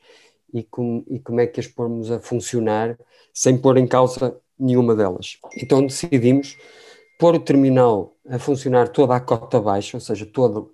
e, 0.54 0.62
com, 0.62 1.04
e 1.08 1.18
como 1.18 1.40
é 1.40 1.48
que 1.48 1.58
as 1.58 1.66
pormos 1.66 2.12
a 2.12 2.20
funcionar 2.20 2.96
sem 3.34 3.58
pôr 3.58 3.76
em 3.76 3.88
causa 3.88 4.38
nenhuma 4.56 4.94
delas. 4.94 5.38
Então 5.56 5.84
decidimos 5.84 6.56
pôr 7.18 7.34
o 7.34 7.40
terminal 7.40 8.16
a 8.28 8.38
funcionar 8.38 8.88
toda 8.88 9.16
a 9.16 9.20
cota 9.20 9.60
baixa, 9.60 9.96
ou 9.96 10.00
seja, 10.00 10.24
toda 10.24 10.64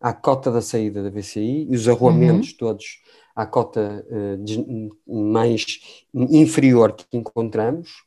a 0.00 0.12
cota 0.12 0.50
da 0.50 0.60
saída 0.60 1.04
da 1.04 1.10
BCI 1.10 1.68
e 1.70 1.76
os 1.76 1.88
arruamentos 1.88 2.50
uhum. 2.50 2.56
todos 2.58 3.00
à 3.36 3.46
cota 3.46 4.04
uh, 4.10 5.24
mais 5.30 6.04
inferior 6.12 6.94
que 6.94 7.16
encontramos, 7.16 8.02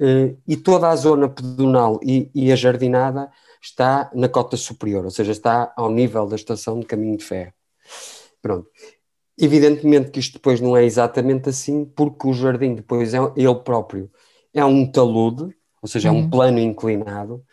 uh, 0.00 0.34
e 0.48 0.56
toda 0.56 0.88
a 0.88 0.96
zona 0.96 1.28
pedonal 1.28 2.00
e, 2.02 2.30
e, 2.34 2.50
a 2.50 2.56
jardinada 2.56 3.30
está 3.60 4.10
na 4.14 4.28
cota 4.28 4.56
superior, 4.56 5.04
ou 5.04 5.10
seja, 5.10 5.32
está 5.32 5.72
ao 5.76 5.90
nível 5.90 6.26
da 6.26 6.36
estação 6.36 6.80
de 6.80 6.86
caminho 6.86 7.16
de 7.16 7.24
ferro. 7.24 7.52
Pronto. 8.40 8.68
Evidentemente 9.36 10.10
que 10.10 10.20
isto 10.20 10.34
depois 10.34 10.60
não 10.60 10.76
é 10.76 10.84
exatamente 10.84 11.48
assim, 11.48 11.84
porque 11.84 12.26
o 12.26 12.32
jardim 12.32 12.74
depois 12.74 13.14
é 13.14 13.18
ele 13.36 13.54
próprio 13.56 14.10
é 14.52 14.64
um 14.64 14.90
talude, 14.90 15.54
ou 15.80 15.88
seja, 15.88 16.08
é 16.08 16.12
um 16.12 16.22
uhum. 16.22 16.30
plano 16.30 16.58
inclinado, 16.58 17.44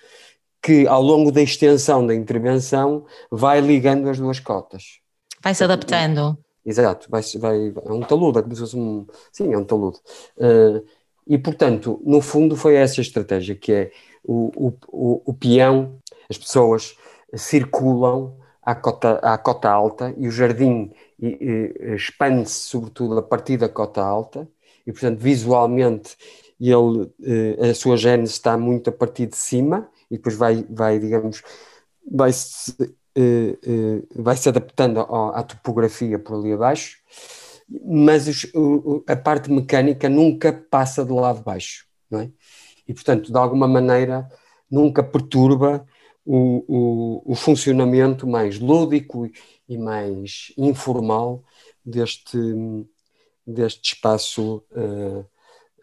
que 0.61 0.87
ao 0.87 1.01
longo 1.01 1.31
da 1.31 1.41
extensão 1.41 2.05
da 2.05 2.15
intervenção 2.15 3.05
vai 3.29 3.61
ligando 3.61 4.09
as 4.09 4.17
duas 4.17 4.39
cotas. 4.39 4.99
Vai 5.43 5.53
se 5.53 5.63
adaptando. 5.63 6.37
Exato, 6.65 7.07
vai, 7.09 7.21
vai, 7.37 7.73
é 7.85 7.91
um 7.91 8.01
talude, 8.01 8.39
é 8.39 8.41
como 8.41 8.55
se 8.55 8.61
fosse 8.61 8.75
um. 8.75 9.05
Sim, 9.31 9.53
é 9.53 9.57
um 9.57 9.63
talude. 9.63 9.99
Uh, 10.37 10.83
e, 11.27 11.37
portanto, 11.37 12.01
no 12.03 12.21
fundo, 12.21 12.55
foi 12.55 12.75
essa 12.75 12.99
a 12.99 13.03
estratégia: 13.03 13.55
que 13.55 13.71
é 13.71 13.91
o, 14.27 14.73
o, 14.87 15.21
o, 15.25 15.33
peão, 15.33 15.99
as 16.29 16.37
pessoas 16.37 16.97
circulam 17.33 18.37
à 18.61 18.73
cota, 18.73 19.19
à 19.21 19.37
cota 19.37 19.69
alta 19.69 20.13
e 20.17 20.27
o 20.27 20.31
jardim 20.31 20.91
expande-se, 21.95 22.67
sobretudo, 22.67 23.17
a 23.17 23.21
partir 23.21 23.57
da 23.57 23.69
cota 23.69 24.01
alta, 24.01 24.47
e, 24.85 24.91
portanto, 24.91 25.19
visualmente 25.19 26.15
ele, 26.59 27.11
a 27.69 27.73
sua 27.73 27.97
gênese 27.97 28.33
está 28.33 28.57
muito 28.57 28.89
a 28.89 28.93
partir 28.93 29.27
de 29.27 29.35
cima 29.35 29.89
e 30.09 30.17
depois 30.17 30.35
vai, 30.35 30.65
vai 30.69 30.99
digamos, 30.99 31.41
vai 32.09 32.31
se, 32.31 32.75
vai 34.15 34.37
se 34.37 34.49
adaptando 34.49 34.99
à, 34.99 35.43
topografia 35.43 36.19
por 36.19 36.37
ali 36.37 36.53
abaixo, 36.53 36.97
mas 37.83 38.27
a 39.07 39.15
parte 39.15 39.51
mecânica 39.51 40.07
nunca 40.07 40.53
passa 40.53 41.03
do 41.03 41.15
lado 41.15 41.41
baixo, 41.41 41.85
não 42.09 42.19
é? 42.19 42.29
E, 42.87 42.93
portanto, 42.93 43.31
de 43.31 43.37
alguma 43.37 43.67
maneira, 43.67 44.27
nunca 44.69 45.03
perturba 45.03 45.85
o, 46.25 46.63
o, 46.67 47.31
o 47.31 47.35
funcionamento 47.35 48.27
mais 48.27 48.59
lúdico 48.59 49.29
e 49.67 49.77
mais 49.77 50.51
informal 50.57 51.43
deste, 51.83 52.37
deste 53.45 53.93
espaço 53.93 54.63
uh, 54.71 55.25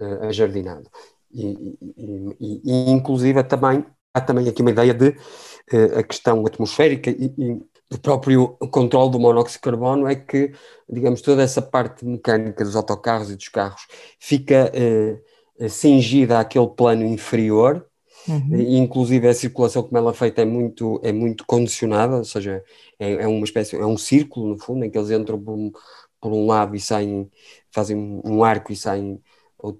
uh, 0.00 0.25
ajardinado. 0.25 0.90
E, 1.32 1.76
e, 1.97 2.61
e, 2.64 2.90
inclusive 2.90 3.42
também 3.44 3.87
há 4.12 4.21
também 4.21 4.49
aqui 4.49 4.61
uma 4.61 4.71
ideia 4.71 4.92
de 4.92 5.09
uh, 5.09 5.99
a 5.99 6.02
questão 6.02 6.44
atmosférica 6.44 7.11
e, 7.11 7.32
e 7.38 7.62
o 7.94 7.99
próprio 7.99 8.49
controle 8.71 9.11
do 9.11 9.21
monóxido 9.21 9.59
de 9.59 9.61
carbono 9.61 10.06
é 10.06 10.14
que, 10.14 10.52
digamos, 10.88 11.21
toda 11.21 11.42
essa 11.42 11.61
parte 11.61 12.04
mecânica 12.06 12.64
dos 12.64 12.75
autocarros 12.75 13.30
e 13.30 13.37
dos 13.37 13.49
carros 13.49 13.87
fica 14.18 14.71
uh, 14.75 15.21
cingida 15.68 16.40
àquele 16.40 16.68
plano 16.68 17.04
inferior, 17.04 17.87
uhum. 18.28 18.61
inclusive 18.61 19.28
a 19.28 19.35
circulação 19.35 19.82
como 19.82 19.97
ela 19.99 20.11
é 20.11 20.14
feita 20.14 20.42
é 20.42 20.44
muito, 20.44 21.00
é 21.02 21.12
muito 21.12 21.44
condicionada, 21.47 22.16
ou 22.16 22.25
seja, 22.25 22.62
é, 22.99 23.12
é 23.12 23.26
uma 23.26 23.44
espécie, 23.44 23.76
é 23.76 23.87
um 23.87 23.99
círculo 23.99 24.49
no 24.49 24.59
fundo, 24.59 24.85
em 24.85 24.90
que 24.90 24.99
eles 24.99 25.11
entram 25.11 25.40
por 25.40 25.54
um, 25.54 25.73
por 26.21 26.32
um 26.32 26.47
lado 26.47 26.75
e 26.75 26.80
saem, 26.80 27.30
fazem 27.71 27.97
um 28.25 28.44
arco 28.44 28.73
e 28.73 28.76
saem 28.76 29.21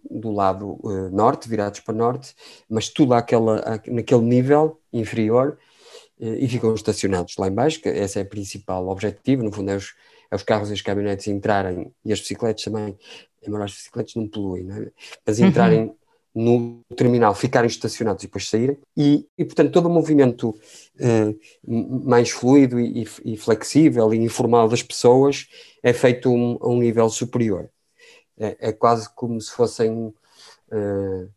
do 0.09 0.31
lado 0.31 0.79
uh, 0.83 1.11
norte, 1.11 1.49
virados 1.49 1.81
para 1.81 1.95
norte, 1.95 2.35
mas 2.69 2.89
tudo 2.89 3.15
àquela, 3.15 3.81
naquele 3.89 4.23
nível 4.23 4.81
inferior 4.93 5.59
uh, 6.21 6.35
e 6.39 6.47
ficam 6.49 6.75
estacionados 6.75 7.37
lá 7.37 7.49
embaixo, 7.49 7.81
que 7.81 7.89
esse 7.89 8.19
é 8.19 8.23
o 8.23 8.29
principal 8.29 8.89
objetivo, 8.89 9.43
no 9.43 9.53
fundo 9.53 9.71
é 9.71 9.77
os, 9.77 9.95
os 10.35 10.43
carros 10.43 10.71
e 10.71 10.73
as 10.73 10.83
caminhonetes 10.83 11.27
entrarem, 11.29 11.93
e 12.05 12.13
as 12.13 12.21
bicicletas 12.21 12.65
também, 12.65 12.97
embora 13.47 13.65
as 13.65 13.73
bicicletas 13.73 14.15
não 14.15 14.29
poluem, 14.29 14.65
não 14.65 14.77
é? 14.77 14.91
mas 15.27 15.39
uhum. 15.39 15.47
entrarem 15.47 15.81
uhum. 16.35 16.83
no 16.89 16.97
terminal, 16.97 17.35
ficarem 17.35 17.69
estacionados 17.69 18.23
e 18.23 18.27
depois 18.27 18.49
saírem, 18.49 18.79
e, 18.97 19.27
e 19.37 19.45
portanto 19.45 19.73
todo 19.73 19.87
o 19.87 19.91
movimento 19.91 20.51
uh, 20.51 22.07
mais 22.07 22.31
fluido 22.31 22.81
e, 22.81 23.07
e, 23.25 23.37
flexível 23.37 24.13
e 24.15 24.19
informal 24.19 24.69
das 24.69 24.83
pessoas 24.83 25.47
é 25.83 25.93
feito 25.93 26.29
a 26.29 26.33
um, 26.33 26.59
a 26.61 26.69
um 26.69 26.79
nível 26.79 27.09
superior 27.09 27.69
é, 28.39 28.57
é 28.69 28.73
quase 28.73 29.09
como 29.15 29.41
se 29.41 29.53
fossem 29.53 29.91
uh, 29.91 31.31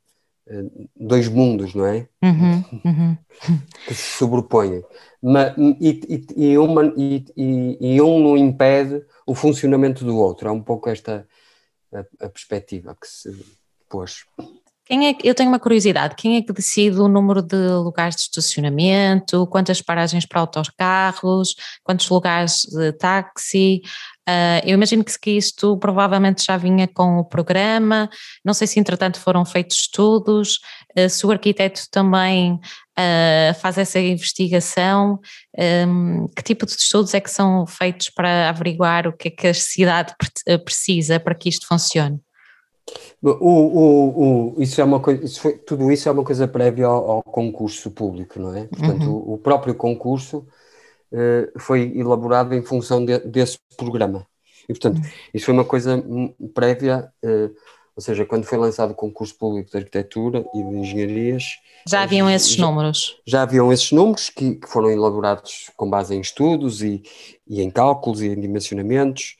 dois 0.95 1.27
mundos, 1.27 1.73
não 1.73 1.85
é? 1.85 2.07
Uhum, 2.23 2.63
uhum. 2.85 3.17
que 3.87 3.93
se 3.95 4.17
sobrepõem. 4.17 4.83
Mas, 5.21 5.55
e, 5.57 6.01
e, 6.07 6.51
e, 6.51 6.57
uma, 6.57 6.93
e, 6.95 7.25
e, 7.79 8.01
um 8.01 8.19
não 8.19 8.37
impede 8.37 9.03
o 9.25 9.33
funcionamento 9.33 10.05
do 10.05 10.15
outro. 10.17 10.47
É 10.47 10.51
um 10.51 10.61
pouco 10.61 10.89
esta 10.89 11.27
a, 11.91 12.25
a 12.25 12.29
perspectiva 12.29 12.95
que 12.99 13.07
se 13.07 13.31
pôs. 13.89 14.25
Quem 14.85 15.09
é, 15.09 15.15
eu 15.23 15.33
tenho 15.33 15.49
uma 15.49 15.59
curiosidade, 15.59 16.13
quem 16.15 16.37
é 16.37 16.41
que 16.43 16.53
decide 16.53 16.99
o 16.99 17.07
número 17.07 17.41
de 17.41 17.55
lugares 17.55 18.15
de 18.15 18.21
estacionamento, 18.21 19.47
quantas 19.47 19.81
paragens 19.81 20.27
para 20.27 20.41
autocarros, 20.41 21.55
quantos 21.83 22.07
lugares 22.07 22.65
de 22.71 22.91
táxi? 22.93 23.81
Uh, 24.29 24.61
eu 24.63 24.75
imagino 24.75 25.03
que, 25.03 25.31
isto 25.31 25.77
provavelmente 25.77 26.45
já 26.45 26.55
vinha 26.55 26.87
com 26.87 27.17
o 27.17 27.25
programa, 27.25 28.09
não 28.43 28.53
sei 28.53 28.67
se 28.67 28.79
entretanto 28.79 29.19
foram 29.19 29.43
feitos 29.43 29.77
estudos, 29.77 30.59
uh, 30.97 31.09
se 31.09 31.25
o 31.25 31.31
arquiteto 31.31 31.81
também 31.91 32.53
uh, 32.53 33.53
faz 33.59 33.79
essa 33.79 33.99
investigação, 33.99 35.19
um, 35.87 36.27
que 36.27 36.43
tipo 36.43 36.65
de 36.65 36.73
estudos 36.73 37.13
é 37.15 37.19
que 37.19 37.29
são 37.29 37.65
feitos 37.65 38.09
para 38.09 38.49
averiguar 38.49 39.07
o 39.07 39.13
que 39.13 39.29
é 39.29 39.31
que 39.31 39.47
a 39.47 39.53
cidade 39.53 40.13
precisa 40.63 41.19
para 41.19 41.33
que 41.33 41.49
isto 41.49 41.67
funcione? 41.67 42.24
O, 43.21 43.29
o, 43.29 44.53
o, 44.57 44.61
isso 44.61 44.79
é 44.79 44.83
uma 44.83 44.99
coisa, 44.99 45.25
isso 45.25 45.41
foi, 45.41 45.57
tudo 45.57 45.91
isso 45.91 46.07
é 46.07 46.11
uma 46.11 46.23
coisa 46.23 46.47
prévia 46.47 46.85
ao, 46.85 47.11
ao 47.11 47.23
concurso 47.23 47.89
público, 47.89 48.39
não 48.39 48.55
é? 48.55 48.65
Portanto, 48.65 49.09
uhum. 49.09 49.33
o, 49.33 49.37
próprio 49.37 49.73
concurso 49.73 50.45
uh, 51.11 51.59
foi 51.59 51.91
elaborado 51.95 52.53
em 52.53 52.61
função 52.61 53.03
de, 53.03 53.17
desse 53.19 53.57
programa. 53.75 54.27
E, 54.69 54.73
portanto, 54.73 54.97
uhum. 54.97 55.09
isso 55.33 55.45
foi 55.45 55.53
uma 55.55 55.65
coisa 55.65 56.03
prévia, 56.53 57.11
uh, 57.23 57.55
ou 57.95 58.01
seja, 58.01 58.25
quando 58.25 58.43
foi 58.43 58.59
lançado 58.59 58.91
o 58.91 58.95
concurso 58.95 59.35
público 59.35 59.71
de 59.71 59.77
arquitetura 59.77 60.45
e 60.53 60.61
de 60.61 60.75
engenharias. 60.75 61.43
Já 61.87 62.03
haviam 62.03 62.29
esses 62.29 62.51
já, 62.51 62.63
números? 62.63 63.19
Já 63.25 63.41
haviam 63.41 63.73
esses 63.73 63.91
números 63.91 64.29
que, 64.29 64.55
que 64.55 64.67
foram 64.67 64.91
elaborados 64.91 65.71
com 65.75 65.89
base 65.89 66.13
em 66.13 66.21
estudos 66.21 66.83
e, 66.83 67.01
e 67.47 67.61
em 67.61 67.71
cálculos 67.71 68.21
e 68.21 68.27
em 68.27 68.39
dimensionamentos 68.39 69.35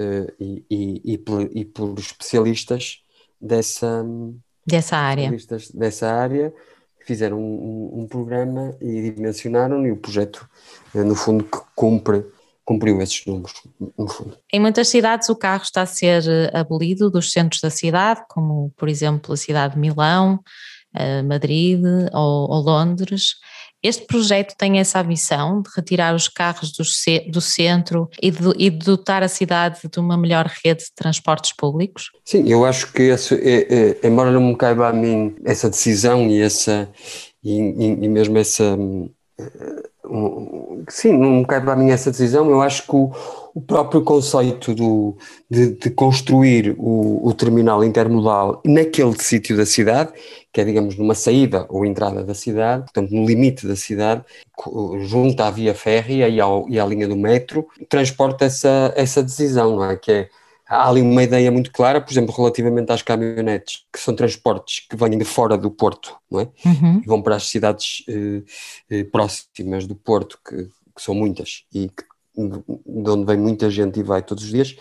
uh, 0.00 0.32
e, 0.40 0.64
e, 0.70 1.12
e, 1.12 1.18
por, 1.18 1.42
e, 1.42 1.64
por, 1.64 1.98
especialistas 1.98 3.02
dessa, 3.40 4.04
dessa 4.66 4.96
área. 4.96 5.30
Dessa 5.74 6.10
área 6.10 6.52
fizeram 7.06 7.38
um, 7.38 8.00
um, 8.00 8.06
programa 8.06 8.74
e 8.80 9.10
dimensionaram 9.10 9.86
e 9.86 9.92
o 9.92 9.96
projeto, 9.96 10.48
uh, 10.94 11.04
no 11.04 11.14
fundo, 11.14 11.44
que 11.44 11.58
cumpre 11.74 12.24
cumpriu 12.62 13.02
esses 13.02 13.26
números, 13.26 13.52
no 13.98 14.06
fundo. 14.06 14.38
Em 14.52 14.60
muitas 14.60 14.86
cidades 14.86 15.28
o 15.28 15.34
carro 15.34 15.64
está 15.64 15.82
a 15.82 15.86
ser 15.86 16.22
abolido 16.54 17.10
dos 17.10 17.32
centros 17.32 17.60
da 17.60 17.68
cidade, 17.68 18.22
como 18.28 18.72
por 18.76 18.88
exemplo 18.88 19.34
a 19.34 19.36
cidade 19.36 19.74
de 19.74 19.80
Milão, 19.80 20.38
Madrid 21.26 21.82
ou, 22.12 22.48
ou 22.48 22.62
Londres. 22.62 23.34
Este 23.82 24.06
projeto 24.06 24.54
tem 24.58 24.78
essa 24.78 25.02
missão 25.02 25.62
de 25.62 25.70
retirar 25.74 26.14
os 26.14 26.28
carros 26.28 26.72
do, 26.72 26.84
do 27.30 27.40
centro 27.40 28.10
e 28.22 28.30
de, 28.30 28.38
e 28.58 28.68
de, 28.68 28.84
dotar 28.84 29.22
a 29.22 29.28
cidade 29.28 29.80
de 29.90 29.98
uma 29.98 30.18
melhor 30.18 30.50
rede 30.62 30.84
de 30.84 30.94
transportes 30.94 31.52
públicos? 31.52 32.10
Sim, 32.24 32.46
eu 32.46 32.64
acho 32.64 32.92
que, 32.92 33.02
esse, 33.04 33.34
é, 33.36 33.98
é, 34.02 34.06
embora 34.06 34.30
não 34.30 34.42
me 34.42 34.56
caiba 34.56 34.88
a 34.88 34.92
mim 34.92 35.34
essa 35.44 35.70
decisão 35.70 36.28
e, 36.28 36.42
essa, 36.42 36.90
e, 37.42 37.56
e 37.56 38.08
mesmo 38.08 38.36
essa. 38.36 38.76
Sim, 40.88 41.18
não 41.18 41.30
me 41.30 41.46
caiba 41.46 41.72
a 41.72 41.76
mim 41.76 41.90
essa 41.90 42.10
decisão, 42.10 42.48
eu 42.50 42.62
acho 42.62 42.84
que 42.84 42.96
o, 42.96 43.12
o 43.54 43.60
próprio 43.60 44.02
conceito 44.02 44.74
do, 44.74 45.16
de, 45.48 45.74
de 45.76 45.90
construir 45.90 46.74
o, 46.78 47.28
o, 47.28 47.34
terminal 47.34 47.84
intermodal 47.84 48.62
naquele 48.64 49.14
sítio 49.22 49.56
da 49.56 49.66
cidade, 49.66 50.12
que 50.52 50.60
é, 50.60 50.64
digamos, 50.64 50.96
numa 50.96 51.14
saída 51.14 51.66
ou 51.68 51.84
entrada 51.84 52.24
da 52.24 52.34
cidade, 52.34 52.84
portanto, 52.84 53.10
no 53.10 53.26
limite 53.26 53.66
da 53.66 53.76
cidade, 53.76 54.24
junto 55.02 55.42
à 55.42 55.50
via 55.50 55.74
férrea 55.74 56.28
e, 56.28 56.40
ao, 56.40 56.68
e 56.68 56.80
à 56.80 56.86
linha 56.86 57.06
do 57.06 57.16
metro, 57.16 57.68
transporta 57.88 58.46
essa, 58.46 58.92
essa 58.96 59.22
decisão, 59.22 59.76
não 59.76 59.84
é? 59.84 59.96
Que 59.96 60.12
é 60.12 60.28
há 60.70 60.88
ali 60.88 61.02
uma 61.02 61.22
ideia 61.24 61.50
muito 61.50 61.72
clara, 61.72 62.00
por 62.00 62.12
exemplo, 62.12 62.32
relativamente 62.32 62.92
às 62.92 63.02
caminhonetes, 63.02 63.84
que 63.92 63.98
são 63.98 64.14
transportes 64.14 64.86
que 64.88 64.94
vêm 64.94 65.18
de 65.18 65.24
fora 65.24 65.58
do 65.58 65.68
Porto, 65.68 66.16
não 66.30 66.40
é? 66.40 66.48
Uhum. 66.64 67.00
E 67.04 67.06
vão 67.06 67.20
para 67.20 67.34
as 67.34 67.48
cidades 67.48 68.04
eh, 68.08 68.42
eh, 68.88 69.04
próximas 69.04 69.86
do 69.86 69.96
Porto, 69.96 70.38
que, 70.48 70.56
que, 70.64 71.02
são 71.02 71.12
muitas 71.12 71.64
e 71.74 71.88
que 71.88 72.04
de 72.36 73.10
onde 73.10 73.26
vem 73.26 73.36
muita 73.36 73.68
gente 73.68 73.98
e 73.98 74.02
vai 74.04 74.22
todos 74.22 74.44
os 74.44 74.50
dias, 74.50 74.76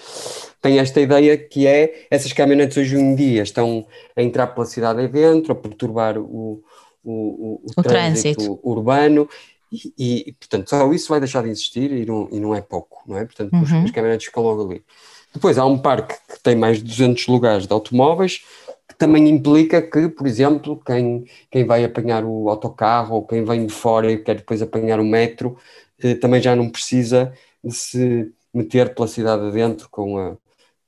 tem 0.62 0.78
esta 0.78 1.02
ideia 1.02 1.36
que 1.36 1.66
é 1.66 2.08
essas 2.12 2.32
caminhonetes 2.32 2.78
hoje 2.78 2.96
em 2.96 3.16
dia 3.16 3.42
estão 3.42 3.86
a 4.16 4.22
entrar 4.22 4.48
pela 4.48 4.66
cidade 4.68 5.08
dentro, 5.08 5.52
a 5.52 5.56
perturbar 5.56 6.18
o, 6.20 6.64
o, 7.04 7.12
o, 7.12 7.62
o 7.66 7.84
trânsito, 7.84 8.38
trânsito, 8.38 8.60
urbano 8.64 9.28
e, 9.72 10.26
e, 10.28 10.34
portanto, 10.34 10.70
só 10.70 10.92
isso 10.94 11.10
vai 11.10 11.20
deixar 11.20 11.44
de 11.44 11.50
existir 11.50 11.92
e 11.92 12.06
não, 12.06 12.30
e 12.32 12.40
não 12.40 12.56
é 12.56 12.62
pouco, 12.62 13.04
não 13.08 13.18
é? 13.18 13.26
Portanto, 13.26 13.52
uhum. 13.52 13.62
os, 13.62 13.72
os 13.72 13.92
caminhonetes 13.92 14.28
ficam 14.28 14.44
logo 14.44 14.70
ali. 14.70 14.84
Depois 15.34 15.58
há 15.58 15.66
um 15.66 15.78
parque 15.78 16.16
que 16.28 16.42
tem 16.42 16.56
mais 16.56 16.78
de 16.78 16.84
200 16.84 17.28
lugares 17.28 17.68
de 17.68 17.74
automóveis, 17.74 18.42
que 18.88 18.96
também 18.98 19.30
implica 19.30 19.82
que, 19.82 20.10
por 20.10 20.26
exemplo, 20.26 20.82
quem, 20.84 21.26
quem 21.52 21.66
vai 21.66 21.84
apanhar 21.84 22.24
o 22.24 22.50
autocarro 22.50 23.16
ou 23.16 23.28
quem 23.28 23.44
vem 23.44 23.68
de 23.68 23.74
fora 23.74 24.12
e 24.12 24.18
quer 24.18 24.38
depois 24.38 24.62
apanhar 24.62 25.00
o 25.00 25.06
metro, 25.06 25.58
eh, 26.02 26.16
também 26.16 26.42
já 26.42 26.56
não 26.56 26.70
precisa 26.70 27.32
se 27.70 28.32
meter 28.54 28.96
pela 28.96 29.08
cidade 29.08 29.46
adentro 29.46 29.88
com, 29.92 30.18
a, 30.18 30.36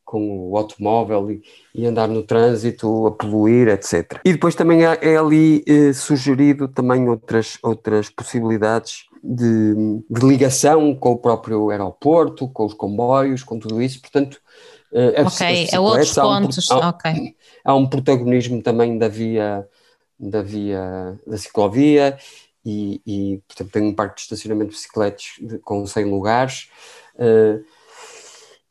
com 0.03 0.49
o 0.49 0.57
automóvel 0.57 1.31
e, 1.31 1.43
e, 1.75 1.85
andar 1.85 2.07
no 2.07 2.23
trânsito, 2.23 3.07
a 3.07 3.11
poluir, 3.11 3.67
etc. 3.67 4.19
E 4.25 4.31
depois 4.33 4.55
também 4.55 4.83
é, 4.85 4.97
é 5.01 5.17
ali 5.17 5.63
eh, 5.67 5.93
sugerido 5.93 6.67
também 6.67 7.07
outras, 7.07 7.59
outras 7.61 8.09
possibilidades 8.09 9.05
de, 9.23 10.03
de, 10.09 10.25
ligação 10.25 10.95
com 10.95 11.11
o 11.11 11.17
próprio 11.17 11.69
aeroporto, 11.69 12.47
com 12.47 12.65
os 12.65 12.73
comboios, 12.73 13.43
com 13.43 13.59
tudo 13.59 13.81
isso, 13.81 14.01
portanto... 14.01 14.41
Eh, 14.93 15.21
ok, 15.21 15.69
a, 15.71 15.77
a 15.77 15.79
outros 15.79 16.17
há 16.17 16.27
um, 16.27 16.41
pontos, 16.41 16.71
há, 16.71 16.89
ok. 16.89 17.35
Há 17.63 17.75
um 17.75 17.87
protagonismo 17.87 18.61
também 18.61 18.97
da 18.97 19.07
via, 19.07 19.65
da 20.19 20.41
via, 20.41 21.19
da 21.25 21.37
ciclovia 21.37 22.17
e, 22.65 23.01
e, 23.05 23.41
portanto 23.47 23.71
tem 23.71 23.83
um 23.83 23.93
parque 23.93 24.15
de 24.15 24.21
estacionamento 24.21 24.71
de 24.71 24.75
bicicletas 24.77 25.25
de, 25.39 25.59
com 25.59 25.85
100 25.85 26.05
lugares. 26.05 26.69
Uh, 27.15 27.63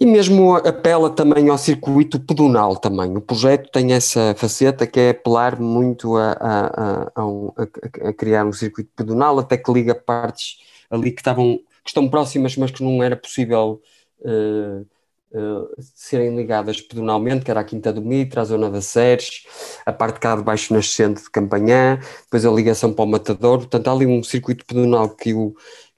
e 0.01 0.07
mesmo 0.07 0.57
apela 0.57 1.11
também 1.11 1.51
ao 1.51 1.59
circuito 1.59 2.19
pedonal 2.19 2.75
também, 2.75 3.15
o 3.15 3.21
projeto 3.21 3.71
tem 3.71 3.93
essa 3.93 4.35
faceta 4.35 4.87
que 4.87 4.99
é 4.99 5.11
apelar 5.11 5.61
muito 5.61 6.17
a, 6.17 6.33
a, 6.33 7.13
a, 7.15 8.09
a 8.09 8.13
criar 8.15 8.47
um 8.47 8.53
circuito 8.53 8.91
pedonal 8.97 9.39
até 9.39 9.59
que 9.59 9.71
liga 9.71 9.95
partes 9.95 10.59
ali 10.91 11.13
que 11.13 11.21
estavam 11.21 11.59
que 11.85 11.91
estão 11.91 12.09
próximas 12.09 12.57
mas 12.57 12.71
que 12.71 12.83
não 12.83 13.03
era 13.03 13.15
possível 13.15 13.81
uh, 14.21 14.87
uh, 15.33 15.69
serem 15.95 16.35
ligadas 16.35 16.81
pedonalmente, 16.81 17.45
que 17.45 17.51
era 17.51 17.61
a 17.61 17.65
Quinta 17.65 17.93
do 17.93 18.01
Mitra, 18.01 18.41
a 18.41 18.45
zona 18.45 18.71
da 18.71 18.81
Ceres, 18.81 19.45
a 19.85 19.93
parte 19.93 20.19
cá 20.19 20.35
de 20.35 20.43
baixo 20.43 20.73
nascente 20.73 21.23
de 21.23 21.31
Campanhã, 21.31 21.99
depois 22.25 22.47
a 22.47 22.51
ligação 22.51 22.93
para 22.93 23.05
o 23.05 23.09
Matador, 23.09 23.59
portanto 23.59 23.89
há 23.89 23.93
ali 23.93 24.07
um 24.07 24.23
circuito 24.23 24.65
pedonal 24.65 25.11
que 25.11 25.35
o, 25.35 25.55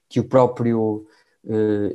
que 0.09 0.19
o 0.19 0.25
próprio 0.25 1.05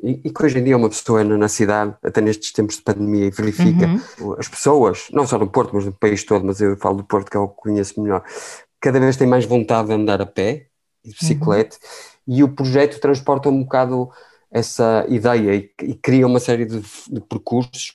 e, 0.03 0.21
e, 0.25 0.31
que 0.31 0.45
hoje 0.45 0.59
em 0.59 0.65
dia 0.65 0.77
uma 0.77 0.89
pessoa 0.89 1.23
anda 1.23 1.37
na 1.39 1.49
cidade, 1.49 1.95
até 2.03 2.21
nestes 2.21 2.53
tempos 2.53 2.77
de 2.77 2.83
pandemia, 2.83 3.31
verifica 3.31 3.87
uhum. 4.21 4.35
as 4.39 4.47
pessoas, 4.47 5.07
não 5.11 5.27
só 5.27 5.39
no 5.39 5.49
Porto, 5.49 5.75
mas 5.75 5.87
no 5.87 5.93
país 5.93 6.23
todo, 6.23 6.45
mas 6.45 6.61
eu 6.61 6.77
falo 6.77 6.99
do 6.99 7.05
Porto 7.05 7.31
que 7.31 7.37
é 7.37 7.41
o 7.41 7.49
que 7.49 7.57
conheço 7.57 8.01
melhor, 8.01 8.23
cada 8.81 9.01
vez 9.01 9.17
têm 9.17 9.27
mais 9.27 9.47
vontade 9.47 9.89
de 9.89 9.95
andar 9.95 10.21
a 10.21 10.27
pé 10.27 10.67
e 11.03 11.09
de 11.09 11.15
bicicleta, 11.15 11.77
uhum. 12.27 12.35
e 12.37 12.45
o 12.45 12.49
projeto 12.49 13.01
transporta 13.01 13.49
um 13.49 13.63
bocado 13.63 14.11
essa 14.51 15.05
ideia 15.09 15.55
e, 15.55 15.71
e 15.83 15.95
cria 15.95 16.27
uma 16.27 16.41
série 16.41 16.65
de, 16.65 16.81
de 16.81 17.21
percursos 17.21 17.93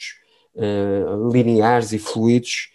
uh, 0.56 1.32
lineares 1.32 1.92
e 1.94 2.00
fluidos 2.00 2.70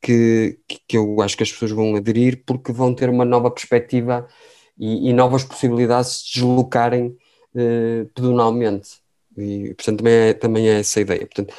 que, 0.00 0.58
que 0.88 0.96
eu 0.96 1.20
acho 1.22 1.36
que 1.36 1.42
as 1.42 1.52
pessoas 1.52 1.70
vão 1.70 1.94
aderir 1.96 2.42
porque 2.44 2.72
vão 2.72 2.94
ter 2.94 3.08
uma 3.08 3.24
nova 3.24 3.50
perspectiva 3.50 4.26
e, 4.78 5.10
e 5.10 5.12
novas 5.12 5.44
possibilidades 5.44 6.10
de 6.10 6.16
se 6.16 6.34
deslocarem 6.34 7.16
uh, 7.54 8.06
pedonalmente. 8.14 9.02
E, 9.36 9.74
portanto, 9.74 9.98
também 9.98 10.12
é, 10.12 10.32
também 10.34 10.68
é 10.68 10.80
essa 10.80 11.00
ideia. 11.00 11.20
Portanto, 11.20 11.54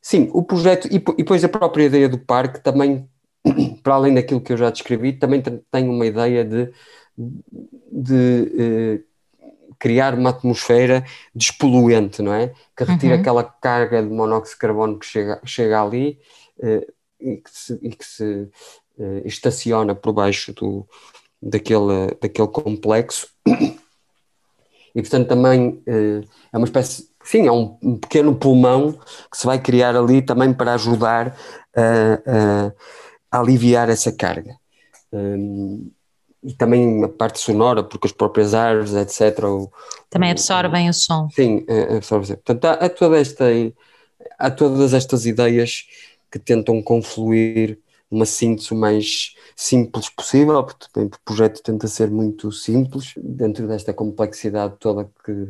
sim, 0.00 0.28
o 0.32 0.42
projeto 0.42 0.88
e, 0.88 0.96
e 0.96 0.98
depois 0.98 1.44
a 1.44 1.48
própria 1.48 1.84
ideia 1.84 2.08
do 2.08 2.18
parque 2.18 2.60
também, 2.60 3.08
para 3.82 3.94
além 3.94 4.14
daquilo 4.14 4.40
que 4.40 4.52
eu 4.52 4.56
já 4.56 4.70
descrevi, 4.70 5.12
também 5.12 5.42
tem 5.42 5.88
uma 5.88 6.06
ideia 6.06 6.44
de, 6.44 6.72
de 7.16 9.02
uh, 9.02 9.14
criar 9.78 10.14
uma 10.14 10.30
atmosfera 10.30 11.04
despoluente, 11.34 12.22
não 12.22 12.32
é? 12.32 12.52
Que 12.76 12.84
retira 12.84 13.14
uhum. 13.14 13.20
aquela 13.20 13.44
carga 13.44 14.02
de 14.02 14.08
monóxido 14.08 14.54
de 14.54 14.60
carbono 14.60 14.98
que 14.98 15.06
chega, 15.06 15.40
chega 15.44 15.82
ali 15.82 16.18
uh, 16.58 16.92
e 17.20 17.36
que 17.36 17.50
se, 17.50 17.78
e 17.82 17.90
que 17.90 18.04
se 18.04 18.48
uh, 18.98 19.22
estaciona 19.24 19.94
por 19.94 20.12
baixo 20.12 20.52
do, 20.52 20.86
daquele, 21.40 22.16
daquele 22.20 22.48
complexo. 22.48 23.28
E, 24.94 25.00
portanto, 25.02 25.28
também 25.28 25.82
uh, 25.88 26.24
é 26.52 26.56
uma 26.56 26.66
espécie, 26.66 27.08
sim, 27.24 27.46
é 27.46 27.52
um, 27.52 27.76
um, 27.82 27.96
pequeno 27.96 28.34
pulmão 28.34 28.92
que 29.30 29.36
se 29.36 29.44
vai 29.44 29.58
criar 29.58 29.96
ali 29.96 30.22
também 30.22 30.52
para 30.52 30.74
ajudar 30.74 31.36
a, 31.74 31.82
a, 32.26 32.72
a 33.30 33.40
aliviar 33.40 33.90
essa 33.90 34.12
carga. 34.12 34.56
Um, 35.12 35.90
e 36.42 36.52
também 36.52 37.02
a 37.02 37.08
parte 37.08 37.40
sonora, 37.40 37.82
porque 37.82 38.06
as 38.06 38.12
próprias 38.12 38.52
árvores, 38.52 38.94
etc. 38.94 39.44
O, 39.44 39.72
também 40.10 40.30
absorvem 40.30 40.86
o, 40.86 40.90
o 40.90 40.94
som. 40.94 41.28
Sim, 41.30 41.64
absorvem. 41.96 42.36
Portanto, 42.36 42.64
há, 42.66 42.72
há, 42.84 42.88
toda 42.90 43.18
esta, 43.18 43.44
há 44.38 44.50
todas 44.50 44.92
estas 44.92 45.24
ideias 45.24 45.86
que 46.30 46.38
tentam 46.38 46.82
confluir 46.82 47.78
uma 48.10 48.26
síntese 48.26 48.72
o 48.72 48.76
mais 48.76 49.34
simples 49.56 50.08
possível, 50.08 50.62
porque 50.64 51.00
o 51.00 51.10
projeto 51.24 51.62
tenta 51.62 51.88
ser 51.88 52.10
muito 52.10 52.52
simples, 52.52 53.12
dentro 53.16 53.66
desta 53.66 53.92
complexidade 53.92 54.76
toda 54.78 55.10
que, 55.24 55.48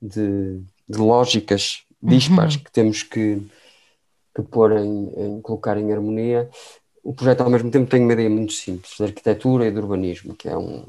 de, 0.00 0.60
de 0.88 0.98
lógicas 0.98 1.84
dispares 2.02 2.56
uhum. 2.56 2.62
que 2.62 2.72
temos 2.72 3.02
que, 3.02 3.42
que 4.34 4.42
pôr 4.42 4.72
em, 4.72 5.08
em, 5.16 5.40
colocar 5.40 5.78
em 5.78 5.92
harmonia, 5.92 6.48
o 7.02 7.12
projeto 7.12 7.42
ao 7.42 7.50
mesmo 7.50 7.70
tempo 7.70 7.90
tem 7.90 8.02
uma 8.02 8.12
ideia 8.12 8.30
muito 8.30 8.52
simples 8.52 8.94
de 8.96 9.02
arquitetura 9.02 9.66
e 9.66 9.70
de 9.70 9.78
urbanismo, 9.78 10.34
que 10.34 10.48
é 10.48 10.56
um, 10.56 10.84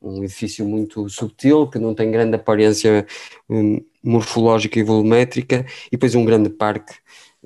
um 0.00 0.22
edifício 0.24 0.64
muito 0.64 1.08
subtil, 1.08 1.68
que 1.68 1.78
não 1.78 1.94
tem 1.94 2.10
grande 2.10 2.36
aparência 2.36 3.06
um, 3.48 3.80
morfológica 4.02 4.78
e 4.78 4.82
volumétrica, 4.82 5.66
e 5.86 5.90
depois 5.92 6.14
um 6.14 6.24
grande 6.24 6.50
parque 6.50 6.94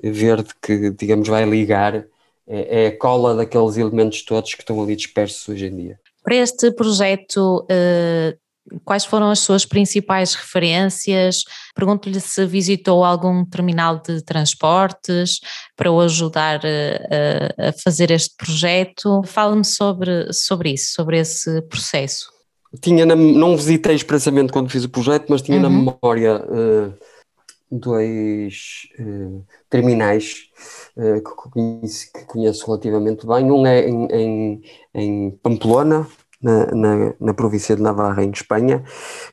verde 0.01 0.49
que, 0.61 0.89
digamos, 0.91 1.27
vai 1.27 1.45
ligar, 1.45 2.05
é, 2.47 2.83
é 2.83 2.87
a 2.87 2.97
cola 2.97 3.35
daqueles 3.35 3.77
elementos 3.77 4.23
todos 4.23 4.53
que 4.53 4.61
estão 4.61 4.81
ali 4.81 4.95
dispersos 4.95 5.47
hoje 5.47 5.67
em 5.67 5.75
dia. 5.75 5.99
Para 6.23 6.35
este 6.35 6.71
projeto, 6.71 7.65
uh, 7.69 8.37
quais 8.85 9.05
foram 9.05 9.29
as 9.29 9.39
suas 9.39 9.65
principais 9.65 10.33
referências? 10.33 11.43
Pergunto-lhe 11.75 12.19
se 12.19 12.45
visitou 12.45 13.03
algum 13.03 13.45
terminal 13.45 14.01
de 14.01 14.23
transportes 14.23 15.39
para 15.75 15.91
o 15.91 15.99
ajudar 15.99 16.61
a, 16.63 16.69
eh, 16.69 17.55
a, 17.57 17.73
fazer 17.83 18.11
este 18.11 18.35
projeto. 18.37 19.21
Fala-me 19.25 19.65
sobre, 19.65 20.31
sobre 20.31 20.71
isso, 20.71 20.93
sobre 20.93 21.19
esse 21.19 21.61
processo. 21.63 22.31
Tinha 22.81 23.05
na, 23.05 23.15
não 23.15 23.55
visitei 23.55 23.95
expressamente 23.95 24.51
quando 24.51 24.69
fiz 24.69 24.83
o 24.83 24.89
projeto, 24.89 25.25
mas 25.29 25.41
tinha 25.41 25.57
uhum. 25.57 25.63
na 25.63 25.69
memória 25.69 26.37
uh, 26.37 26.93
dois 27.79 28.87
uh, 28.99 29.43
terminais 29.69 30.49
uh, 30.95 31.15
que, 31.15 31.49
conheço, 31.49 32.13
que, 32.13 32.25
conheço, 32.25 32.65
relativamente 32.65 33.25
bem. 33.25 33.51
Um 33.51 33.65
é 33.65 33.87
em, 33.87 34.07
em, 34.11 34.61
em 34.93 35.31
Pamplona, 35.41 36.07
na, 36.41 36.65
na, 36.67 37.13
na, 37.19 37.33
província 37.33 37.75
de 37.75 37.81
Navarra, 37.81 38.23
em 38.23 38.29
Espanha, 38.29 38.83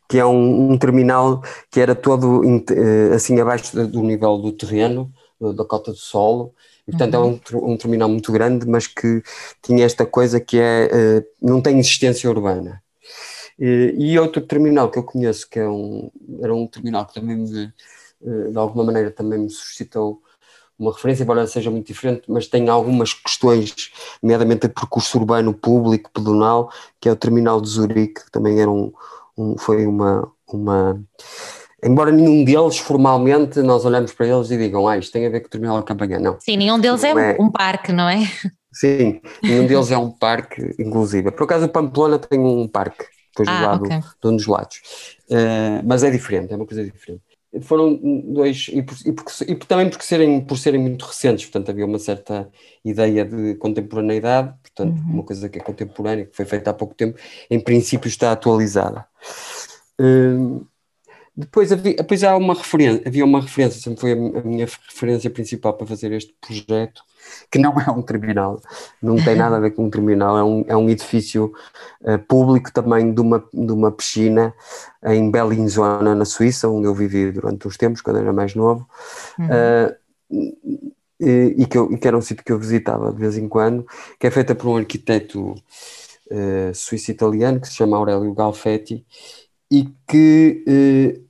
que 0.09 0.19
é 0.19 0.25
um, 0.25 0.73
um 0.73 0.79
terminal 0.79 1.43
que 1.71 1.81
era 1.81 1.95
todo 1.95 2.41
uh, 2.41 3.15
assim 3.15 3.39
abaixo 3.41 3.87
do 3.87 4.03
nível 4.03 4.39
do 4.39 4.53
terreno, 4.53 5.13
da 5.41 5.65
cota 5.65 5.91
do 5.91 5.97
solo, 5.97 6.55
e, 6.87 6.93
portanto 6.93 7.15
uhum. 7.15 7.41
é 7.53 7.57
um, 7.57 7.73
um, 7.73 7.77
terminal 7.77 8.09
muito 8.09 8.31
grande, 8.33 8.67
mas 8.67 8.87
que 8.87 9.23
tinha 9.63 9.85
esta 9.85 10.05
coisa 10.07 10.39
que 10.39 10.59
é, 10.59 11.25
não 11.41 11.61
tem 11.61 11.79
existência 11.79 12.29
urbana. 12.29 12.83
E 13.59 14.19
outro 14.19 14.41
terminal 14.41 14.91
que 14.91 14.99
eu 14.99 15.03
conheço, 15.03 15.49
que 15.49 15.59
é 15.59 15.69
um, 15.69 16.11
era 16.43 16.55
um 16.55 16.67
terminal 16.67 17.07
que 17.07 17.15
também 17.15 17.37
me, 17.37 17.73
de 18.21 18.59
alguma 18.59 18.85
maneira 18.85 19.11
também 19.11 19.39
me 19.39 19.51
suscitou 19.51 20.23
uma 20.81 20.93
referência, 20.93 21.23
embora 21.23 21.47
seja 21.47 21.71
muito 21.71 21.87
diferente, 21.87 22.23
mas 22.27 22.47
tem 22.47 22.69
algumas 22.71 23.13
questões, 23.13 23.93
nomeadamente 24.23 24.65
a 24.65 24.69
percurso 24.69 25.19
urbano 25.19 25.53
público, 25.53 26.11
pedonal, 26.13 26.73
que 26.99 27.09
é 27.09 27.13
o 27.13 27.17
terminal 27.17 27.61
de 27.61 27.69
Zurique, 27.69 28.25
que 28.25 28.31
também 28.31 28.59
era 28.59 28.71
um, 28.71 28.91
um 29.37 29.59
foi 29.59 29.87
uma, 29.87 30.27
uma 30.49 30.99
embora 31.85 32.11
nenhum 32.11 32.45
deles 32.45 32.79
formalmente 32.79 33.61
nós 33.61 33.85
olhamos 33.85 34.13
para 34.13 34.27
eles 34.27 34.51
e 34.51 34.57
digam, 34.57 34.89
ah, 34.89 34.97
isto 34.97 35.13
tem 35.13 35.27
a 35.27 35.31
ver 35.31 35.41
com 35.41 35.49
o 35.49 35.51
terminal 35.51 35.79
de 35.81 35.85
campanha, 35.85 36.19
não. 36.19 36.39
Sim, 36.41 36.57
nenhum 36.57 36.79
deles 36.79 37.05
é, 37.05 37.11
é, 37.11 37.37
um 37.39 37.51
parque, 37.51 37.93
não 37.93 38.09
é? 38.09 38.21
Sim, 38.73 39.21
nenhum 39.43 39.67
deles 39.67 39.91
é 39.91 39.99
um 39.99 40.11
parque, 40.11 40.75
inclusive. 40.79 41.31
Por 41.31 41.45
acaso 41.45 41.67
o 41.67 41.69
Pamplona 41.69 42.19
tem 42.19 42.39
um 42.39 42.67
parque, 42.67 43.05
depois 43.29 43.49
ah, 43.49 43.59
do 43.59 43.67
lado, 43.67 43.85
okay. 43.85 43.99
de 43.99 44.29
um 44.29 44.37
dos 44.37 44.47
lados. 44.47 44.81
Uh, 45.29 45.83
mas 45.85 46.03
é 46.03 46.11
diferente, 46.11 46.53
é 46.53 46.57
uma 46.57 46.67
coisa 46.67 46.83
diferente. 46.85 47.23
Foram 47.63 47.99
dois, 48.33 48.69
e, 48.73 48.81
por, 48.81 48.97
e, 49.05 49.13
por, 49.13 49.25
e 49.49 49.55
também 49.57 49.91
porque 49.91 50.05
serem, 50.05 50.41
por 50.41 50.57
serem 50.57 50.81
muito 50.81 51.05
recentes, 51.05 51.47
portanto 51.47 51.71
havia 51.71 51.85
uma 51.85 51.99
certa 51.99 52.49
ideia 52.85 53.25
de 53.25 53.57
contemporaneidade, 53.57 54.55
portanto 54.63 54.97
uhum. 54.97 55.15
uma 55.15 55.23
coisa 55.25 55.49
que 55.49 55.59
é 55.59 55.63
contemporânea, 55.63 56.27
que 56.27 56.37
foi 56.37 56.45
feita 56.45 56.71
há 56.71 56.75
pouco 56.75 56.95
tempo, 56.95 57.19
em 57.51 57.59
princípio 57.59 58.07
está 58.07 58.31
atualizada. 58.31 59.05
Uh, 60.01 60.65
depois, 61.41 61.73
havia, 61.73 61.95
depois 61.95 62.23
há 62.23 62.37
uma 62.37 62.55
referência, 62.55 63.03
havia 63.07 63.25
uma 63.25 63.41
referência, 63.41 63.81
sempre 63.81 64.01
foi 64.01 64.13
a, 64.13 64.43
minha 64.45 64.67
referência 64.67 65.31
principal 65.31 65.75
para 65.75 65.87
fazer 65.87 66.13
este 66.13 66.35
projeto, 66.41 67.03
que 67.51 67.59
não 67.59 67.73
é 67.81 67.91
um 67.91 68.03
terminal, 68.03 68.61
não 69.03 69.17
tem 69.17 69.35
nada 69.35 69.57
a 69.57 69.61
ver 69.61 69.71
com 69.73 69.87
um 69.87 69.91
terminal, 69.91 70.37
é 70.37 70.45
um, 70.45 70.65
é 70.69 70.77
um 70.77 70.89
edifício 70.89 71.53
uh, 72.03 72.19
público 72.29 72.73
também 72.73 73.13
de 73.13 73.21
uma, 73.21 73.45
de 73.53 73.73
uma 73.73 73.91
piscina 73.91 74.55
em 75.05 75.31
Bellinzona, 75.31 76.15
na 76.15 76.25
Suíça, 76.25 76.69
onde 76.69 76.87
eu 76.87 76.95
vivi 76.95 77.33
durante 77.33 77.67
uns 77.67 77.77
tempos, 77.77 78.01
quando 78.01 78.19
era 78.19 78.33
mais 78.33 78.55
novo, 78.55 78.89
uhum. 79.39 79.47
uh, 79.47 79.97
e, 81.21 81.55
e, 81.59 81.67
que 81.67 81.77
eu, 81.77 81.93
e 81.93 81.99
que 81.99 82.09
era 82.09 82.17
um 82.17 82.23
sítio 82.23 82.45
que 82.45 82.53
eu 82.53 82.59
visitava 82.59 83.13
de 83.13 83.19
vez 83.19 83.37
em 83.37 83.49
quando, 83.49 83.87
que 84.19 84.27
é 84.27 84.31
feita 84.31 84.55
por 84.55 84.69
um 84.69 84.77
arquiteto 84.77 85.53
uh, 86.31 86.75
suíço-italiano 86.75 87.61
que 87.61 87.69
se 87.69 87.75
chama 87.75 87.97
Aurelio 87.97 88.33
Galfetti, 88.33 89.05
e 89.71 89.89
que 90.09 90.65
eh, 90.67 91.21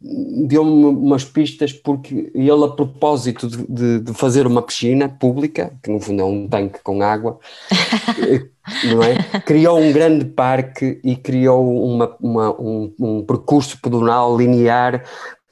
deu-me 0.46 0.86
umas 0.86 1.24
pistas 1.24 1.74
porque 1.74 2.32
ele, 2.34 2.64
a 2.64 2.68
propósito 2.68 3.46
de, 3.46 3.66
de, 3.68 4.00
de, 4.00 4.14
fazer 4.14 4.46
uma 4.46 4.62
piscina 4.62 5.10
pública, 5.10 5.78
que 5.82 5.90
no 5.90 6.00
fundo 6.00 6.22
é 6.22 6.24
um 6.24 6.48
tanque 6.48 6.80
com 6.82 7.02
água, 7.02 7.38
eh, 8.18 8.46
não 8.88 9.02
é? 9.02 9.40
criou 9.40 9.78
um 9.78 9.92
grande 9.92 10.24
parque 10.24 10.98
e 11.04 11.16
criou 11.16 11.84
uma, 11.84 12.16
uma, 12.18 12.50
um, 12.58 12.94
um 12.98 13.22
percurso 13.26 13.78
pedonal 13.78 14.34
linear 14.34 15.04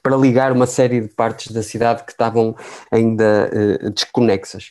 para 0.02 0.16
ligar 0.16 0.52
uma 0.52 0.66
série 0.66 1.02
de 1.02 1.08
partes 1.08 1.52
da 1.52 1.62
cidade 1.62 2.04
que 2.04 2.12
estavam 2.12 2.56
ainda 2.90 3.50
uh, 3.84 3.90
desconexas. 3.90 4.70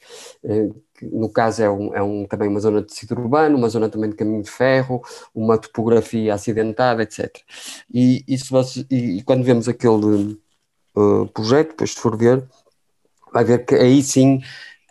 Uh, 1.02 1.20
no 1.20 1.30
caso 1.30 1.62
é, 1.62 1.70
um, 1.70 1.96
é 1.96 2.02
um, 2.02 2.26
também 2.26 2.48
uma 2.48 2.60
zona 2.60 2.82
de 2.82 2.88
tecido 2.88 3.20
urbano, 3.20 3.58
uma 3.58 3.70
zona 3.70 3.90
também 3.90 4.10
de 4.10 4.16
caminho 4.16 4.44
de 4.44 4.50
ferro, 4.50 5.02
uma 5.34 5.58
topografia 5.58 6.34
acidentada, 6.34 7.04
etc. 7.04 7.36
E, 7.94 8.24
isso, 8.28 8.54
e, 8.90 9.18
e 9.18 9.24
quando 9.24 9.44
vemos 9.44 9.68
aquele 9.68 10.40
uh, 10.96 11.28
projeto, 11.34 11.70
depois 11.70 11.92
se 11.92 12.00
for 12.00 12.18
ver, 12.18 12.44
vai 13.34 13.44
ver 13.44 13.66
que 13.66 13.76
aí 13.76 14.02
sim 14.02 14.42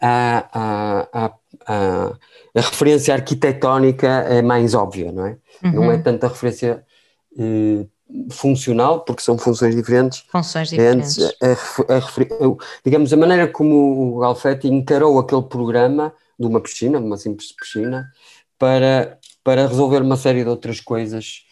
a, 0.00 0.48
a, 0.52 1.26
a, 1.26 2.12
a 2.54 2.60
referência 2.60 3.14
arquitetónica 3.14 4.06
é 4.06 4.42
mais 4.42 4.74
óbvia, 4.74 5.10
não 5.12 5.26
é? 5.26 5.38
Uhum. 5.64 5.72
Não 5.72 5.92
é 5.92 5.98
tanta 5.98 6.28
referência 6.28 6.84
uh, 7.32 7.88
funcional, 8.30 9.00
porque 9.00 9.22
são 9.22 9.36
funções 9.36 9.74
diferentes. 9.74 10.24
Funções 10.30 10.70
diferentes. 10.70 11.18
A, 11.18 11.94
a, 11.94 11.98
a, 11.98 12.56
digamos, 12.84 13.12
a 13.12 13.16
maneira 13.16 13.48
como 13.48 14.16
o 14.16 14.18
Galfetti 14.20 14.68
encarou 14.68 15.18
aquele 15.18 15.42
programa 15.42 16.12
de 16.38 16.46
uma 16.46 16.60
piscina, 16.60 16.98
de 16.98 17.04
uma 17.04 17.16
simples 17.16 17.52
piscina, 17.52 18.10
para, 18.58 19.18
para 19.42 19.66
resolver 19.66 20.02
uma 20.02 20.16
série 20.16 20.44
de 20.44 20.50
outras 20.50 20.80
coisas 20.80 21.44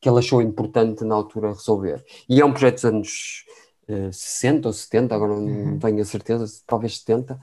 que 0.00 0.08
ele 0.08 0.18
achou 0.18 0.40
importante 0.40 1.04
na 1.04 1.14
altura 1.14 1.52
resolver. 1.52 2.04
E 2.28 2.40
é 2.40 2.44
um 2.44 2.52
projeto 2.52 2.76
dos 2.76 2.84
anos 2.84 3.44
uh, 3.88 4.12
60 4.12 4.68
ou 4.68 4.72
70, 4.72 5.14
agora 5.14 5.32
não 5.32 5.46
uhum. 5.46 5.78
tenho 5.78 6.00
a 6.00 6.04
certeza, 6.04 6.46
talvez 6.66 6.98
70, 6.98 7.34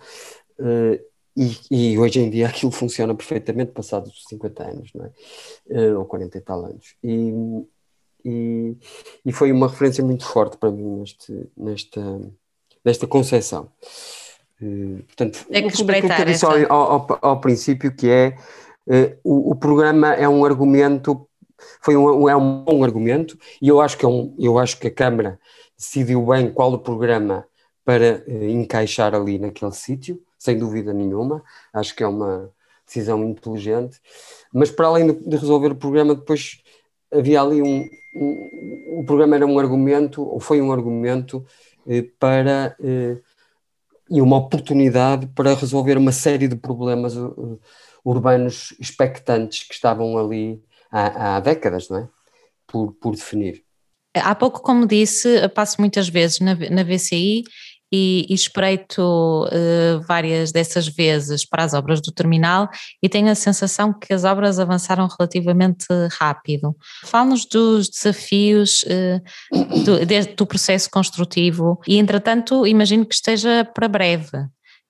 uh, 0.59 0.99
e, 1.35 1.55
e, 1.69 1.99
hoje 1.99 2.19
em 2.19 2.31
dia 2.31 2.47
aquilo 2.49 2.71
funciona 2.71 3.13
perfeitamente, 3.13 3.71
passados 3.71 4.23
50 4.27 4.63
anos, 4.63 4.91
não 4.93 5.05
é? 5.05 5.91
Uh, 5.91 5.99
ou 5.99 6.05
40 6.05 6.37
e 6.37 6.41
tal 6.41 6.65
anos. 6.65 6.95
E, 7.03 7.31
e, 8.23 8.75
e 9.25 9.31
foi 9.31 9.51
uma 9.51 9.67
referência 9.67 10.03
muito 10.03 10.25
forte 10.25 10.57
para 10.57 10.71
mim 10.71 10.99
neste, 10.99 11.49
nesta, 11.55 12.21
nesta 12.83 13.07
concepção. 13.07 13.69
Uh, 14.61 15.03
portanto, 15.03 15.45
é 15.51 15.61
que 15.61 15.67
espreitar 15.67 16.15
que 16.15 16.21
eu 16.23 16.25
disse 16.25 16.45
ao, 16.45 16.71
ao, 16.71 17.19
ao, 17.21 17.39
princípio 17.39 17.95
que 17.95 18.09
é 18.09 18.35
uh, 18.87 19.17
o, 19.23 19.51
o, 19.51 19.55
programa 19.55 20.13
é 20.13 20.27
um 20.27 20.43
argumento 20.43 21.27
foi 21.81 21.95
um, 21.95 22.27
é 22.27 22.35
um 22.35 22.63
bom 22.63 22.83
argumento 22.83 23.37
e 23.61 23.67
eu 23.67 23.79
acho 23.79 23.97
que 23.97 24.03
é 24.03 24.07
um, 24.07 24.35
eu 24.39 24.57
acho 24.57 24.79
que 24.79 24.87
a 24.87 24.91
Câmara 24.91 25.39
decidiu 25.77 26.25
bem 26.25 26.51
qual 26.51 26.73
o 26.73 26.79
programa 26.79 27.45
para 27.85 28.23
uh, 28.27 28.43
encaixar 28.45 29.13
ali 29.13 29.37
naquele 29.37 29.71
sítio, 29.71 30.19
sem 30.37 30.57
dúvida 30.57 30.91
nenhuma. 30.91 31.43
Acho 31.71 31.95
que 31.95 32.03
é 32.03 32.07
uma 32.07 32.51
decisão 32.85 33.23
inteligente. 33.23 33.99
Mas 34.51 34.71
para 34.71 34.87
além 34.87 35.07
de, 35.07 35.29
de 35.29 35.37
resolver 35.37 35.71
o 35.71 35.75
programa, 35.75 36.15
depois 36.15 36.63
havia 37.11 37.41
ali 37.41 37.61
um, 37.61 37.89
um, 38.15 38.99
o 38.99 39.03
programa 39.05 39.35
era 39.35 39.45
um 39.45 39.59
argumento, 39.59 40.23
ou 40.23 40.39
foi 40.39 40.61
um 40.61 40.71
argumento 40.71 41.45
eh, 41.87 42.05
para 42.19 42.75
eh, 42.83 43.17
e 44.09 44.21
uma 44.21 44.37
oportunidade 44.37 45.27
para 45.27 45.53
resolver 45.53 45.97
uma 45.97 46.11
série 46.11 46.47
de 46.47 46.55
problemas 46.55 47.15
uh, 47.15 47.59
urbanos 48.03 48.73
expectantes 48.79 49.67
que 49.67 49.73
estavam 49.73 50.17
ali 50.17 50.61
há, 50.91 51.35
há 51.35 51.39
décadas, 51.39 51.89
não 51.89 51.97
é? 51.97 52.09
Por, 52.65 52.93
por 52.93 53.15
definir. 53.15 53.63
Há 54.15 54.33
pouco, 54.33 54.61
como 54.61 54.87
disse, 54.87 55.47
passo 55.49 55.79
muitas 55.79 56.09
vezes 56.09 56.39
na, 56.39 56.55
na 56.55 56.83
VCI 56.83 57.43
e, 57.91 58.25
e 58.29 58.33
espreito 58.33 59.01
uh, 59.45 60.01
várias 60.07 60.51
dessas 60.51 60.87
vezes 60.87 61.45
para 61.45 61.63
as 61.63 61.73
obras 61.73 62.01
do 62.01 62.11
terminal 62.11 62.69
e 63.01 63.07
tenho 63.07 63.29
a 63.29 63.35
sensação 63.35 63.93
que 63.93 64.13
as 64.13 64.23
obras 64.23 64.59
avançaram 64.59 65.07
relativamente 65.07 65.85
rápido. 66.19 66.75
Fala-nos 67.05 67.45
dos 67.45 67.89
desafios 67.89 68.83
uh, 68.83 69.83
do, 69.83 70.05
de, 70.05 70.23
do 70.35 70.45
processo 70.45 70.89
construtivo 70.89 71.79
e, 71.87 71.97
entretanto, 71.97 72.67
imagino 72.67 73.05
que 73.05 73.15
esteja 73.15 73.65
para 73.73 73.87
breve 73.87 74.37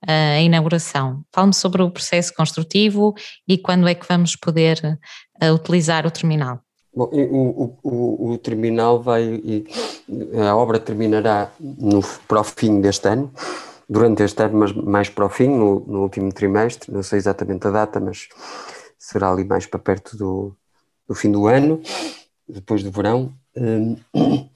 a 0.06 0.40
inauguração. 0.40 1.24
Fale-me 1.34 1.56
sobre 1.56 1.82
o 1.82 1.90
processo 1.90 2.32
construtivo 2.36 3.16
e 3.48 3.58
quando 3.58 3.88
é 3.88 3.96
que 3.96 4.08
vamos 4.08 4.36
poder 4.36 4.80
utilizar 5.52 6.06
o 6.06 6.12
terminal. 6.12 6.62
Bom, 6.98 7.12
o, 7.14 7.78
o, 7.84 8.32
o, 8.32 8.38
terminal 8.40 9.00
vai, 9.00 9.40
a 10.50 10.56
obra 10.56 10.80
terminará 10.80 11.52
no, 11.60 12.02
para 12.28 12.42
o 12.42 12.44
fim 12.44 12.82
deste 12.82 13.08
ano, 13.08 13.32
durante 13.88 14.24
este 14.24 14.42
ano, 14.42 14.58
mas 14.58 14.74
mais 14.74 15.08
para 15.08 15.28
o 15.28 15.30
fim, 15.30 15.48
no, 15.48 15.82
no, 15.82 16.02
último 16.02 16.34
trimestre, 16.34 16.92
não 16.92 17.04
sei 17.04 17.20
exatamente 17.20 17.68
a 17.68 17.70
data, 17.70 18.00
mas 18.00 18.28
será 18.98 19.32
ali 19.32 19.44
mais 19.44 19.68
para 19.68 19.78
perto 19.78 20.18
do, 20.18 20.56
do 21.08 21.14
fim 21.14 21.32
do 21.32 21.46
ano, 21.46 21.80
depois 22.50 22.82
do 22.82 22.90
verão. 22.90 23.32
Hum, 23.56 23.96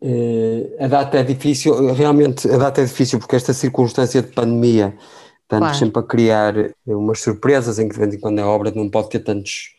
eh, 0.00 0.74
a 0.80 0.86
data 0.86 1.18
é 1.18 1.22
difícil, 1.22 1.92
realmente 1.92 2.50
a 2.50 2.56
data 2.56 2.80
é 2.80 2.84
difícil 2.86 3.18
porque 3.18 3.36
esta 3.36 3.52
circunstância 3.52 4.22
de 4.22 4.32
pandemia 4.32 4.96
está-nos 5.42 5.68
claro. 5.68 5.76
sempre 5.76 6.00
a 6.00 6.06
criar 6.06 6.54
umas 6.86 7.20
surpresas 7.20 7.78
em 7.78 7.86
que 7.86 7.94
de 7.94 8.00
vez 8.00 8.14
em 8.14 8.18
quando 8.18 8.38
a 8.38 8.46
obra 8.46 8.72
não 8.74 8.88
pode 8.88 9.10
ter 9.10 9.18
tantos 9.18 9.74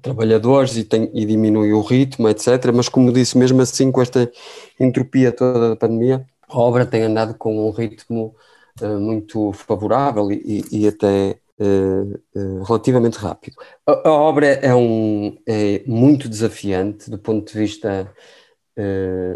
trabalhadores 0.00 0.76
e, 0.76 0.84
tem, 0.84 1.10
e 1.12 1.24
diminui 1.26 1.72
o 1.72 1.82
ritmo, 1.82 2.28
etc. 2.28 2.72
Mas, 2.74 2.88
como 2.88 3.12
disse, 3.12 3.36
mesmo 3.36 3.60
assim, 3.60 3.92
com 3.92 4.00
esta 4.00 4.30
entropia 4.78 5.32
toda 5.32 5.70
da 5.70 5.76
pandemia, 5.76 6.26
a 6.48 6.58
obra 6.58 6.86
tem 6.86 7.02
andado 7.02 7.34
com 7.34 7.68
um 7.68 7.70
ritmo 7.70 8.34
uh, 8.80 9.00
muito 9.00 9.52
favorável 9.52 10.30
e, 10.30 10.64
e 10.70 10.88
até 10.88 11.38
uh, 11.58 12.20
uh, 12.34 12.62
relativamente 12.62 13.18
rápido. 13.18 13.56
A, 13.86 14.08
a, 14.08 14.12
obra 14.12 14.46
é, 14.46 14.74
um, 14.74 15.36
é 15.46 15.82
muito 15.86 16.28
desafiante 16.28 17.10
do 17.10 17.18
ponto 17.18 17.52
de 17.52 17.58
vista. 17.58 18.12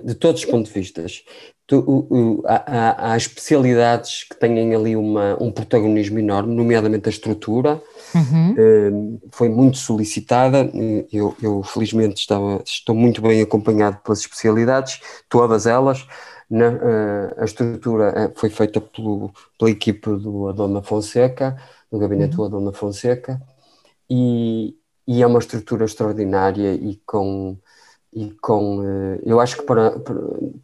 de 0.05 0.15
todos 0.15 0.43
os 0.43 0.51
pontos 0.51 0.73
de 0.73 0.81
vista, 0.81 1.05
tu, 1.67 1.79
o, 1.79 2.07
o, 2.11 2.43
há, 2.47 3.13
há, 3.13 3.17
especialidades 3.17 4.25
que 4.25 4.37
têm 4.37 4.75
ali 4.75 4.95
uma, 4.97 5.37
um 5.43 5.51
protagonismo 5.51 6.19
enorme, 6.19 6.55
nomeadamente 6.55 7.09
a 7.09 7.11
estrutura, 7.11 7.83
uhum. 8.15 8.53
uh, 8.53 9.21
foi 9.33 9.49
muito 9.49 9.79
solicitada, 9.79 10.71
eu, 11.13 11.35
eu, 11.43 11.63
felizmente 11.63 12.21
estava, 12.21 12.63
estou 12.65 12.95
muito 12.95 13.21
bem 13.21 13.43
acompanhado 13.43 13.99
pelas 13.99 14.21
especialidades, 14.21 15.01
todas 15.29 15.67
elas, 15.67 16.07
na, 16.49 16.69
uh, 16.69 17.35
a 17.39 17.45
estrutura 17.45 18.33
foi 18.37 18.49
feita 18.49 18.81
pelo, 18.81 19.33
pela 19.59 19.71
equipe 19.71 20.09
do 20.17 20.49
Adona 20.49 20.83
Fonseca, 20.83 21.57
do 21.91 21.99
gabinete 21.99 22.33
uhum. 22.33 22.37
do 22.37 22.45
Adona 22.45 22.73
Fonseca, 22.73 23.43
e, 24.09 24.77
e 25.07 25.21
é 25.21 25.27
uma 25.27 25.41
estrutura 25.41 25.85
extraordinária 25.85 26.75
e 26.75 27.01
com 27.05 27.59
e 28.17 28.31
com 28.41 28.83
eh, 28.83 29.21
eu 29.27 29.39
acho 29.39 29.59
que 29.59 29.63
para, 29.65 29.91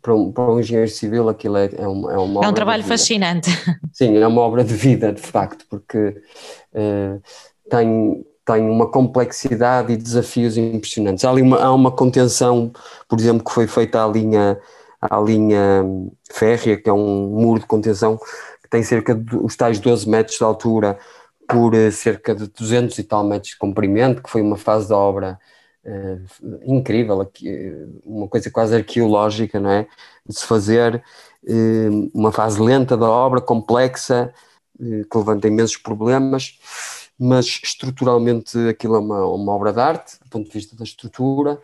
para, 0.00 0.14
um, 0.14 0.32
para 0.32 0.50
um 0.50 0.58
engenheiro 0.58 0.90
civil 0.90 1.28
aquilo 1.28 1.58
é, 1.58 1.68
é, 1.76 1.86
uma, 1.86 2.10
é 2.10 2.16
uma 2.16 2.44
é 2.46 2.48
um 2.48 2.52
trabalho 2.54 2.82
fascinante. 2.82 3.50
Sim 3.92 4.16
é 4.16 4.26
uma 4.26 4.40
obra 4.40 4.64
de 4.64 4.72
vida 4.72 5.12
de 5.12 5.20
facto 5.20 5.66
porque 5.68 6.16
uh, 6.72 7.22
tem 7.68 8.24
tem 8.44 8.68
uma 8.68 8.90
complexidade 8.90 9.92
e 9.92 9.96
desafios 9.96 10.56
impressionantes. 10.56 11.24
Há 11.24 11.30
ali 11.30 11.42
uma, 11.42 11.62
há 11.62 11.72
uma 11.72 11.92
contenção 11.92 12.72
por 13.06 13.20
exemplo 13.20 13.44
que 13.44 13.52
foi 13.52 13.66
feita 13.66 14.02
à 14.02 14.08
linha 14.08 14.58
à 14.98 15.20
linha 15.20 15.84
férrea 16.32 16.80
que 16.80 16.88
é 16.88 16.92
um 16.92 17.26
muro 17.28 17.60
de 17.60 17.66
contenção 17.66 18.16
que 18.62 18.70
tem 18.70 18.82
cerca 18.82 19.14
de 19.14 19.36
os 19.36 19.54
tais 19.56 19.78
12 19.78 20.08
metros 20.08 20.38
de 20.38 20.44
altura 20.44 20.98
por 21.46 21.74
uh, 21.74 21.92
cerca 21.92 22.34
de 22.34 22.46
200 22.46 22.98
e 22.98 23.04
tal 23.04 23.22
metros 23.24 23.50
de 23.50 23.58
comprimento 23.58 24.22
que 24.22 24.30
foi 24.30 24.40
uma 24.40 24.56
fase 24.56 24.88
da 24.88 24.96
obra 24.96 25.38
incrível, 26.64 27.30
uma 28.04 28.28
coisa 28.28 28.50
quase 28.50 28.74
arqueológica, 28.74 29.58
não 29.58 29.70
é? 29.70 29.86
De 30.26 30.38
se 30.38 30.46
fazer 30.46 31.02
uh, 31.44 32.10
uma 32.14 32.30
fase 32.30 32.60
lenta 32.60 32.96
da 32.96 33.08
obra, 33.08 33.40
complexa, 33.40 34.32
que 34.78 35.18
levanta 35.18 35.48
imensos 35.48 35.76
problemas, 35.76 36.58
mas 37.18 37.60
estruturalmente 37.62 38.58
aquilo 38.68 38.96
é 38.96 38.98
uma, 38.98 39.26
uma 39.26 39.52
obra 39.52 39.72
de 39.72 39.80
arte, 39.80 40.18
do 40.20 40.28
ponto 40.28 40.46
de 40.46 40.52
vista 40.52 40.74
da 40.74 40.82
estrutura, 40.82 41.60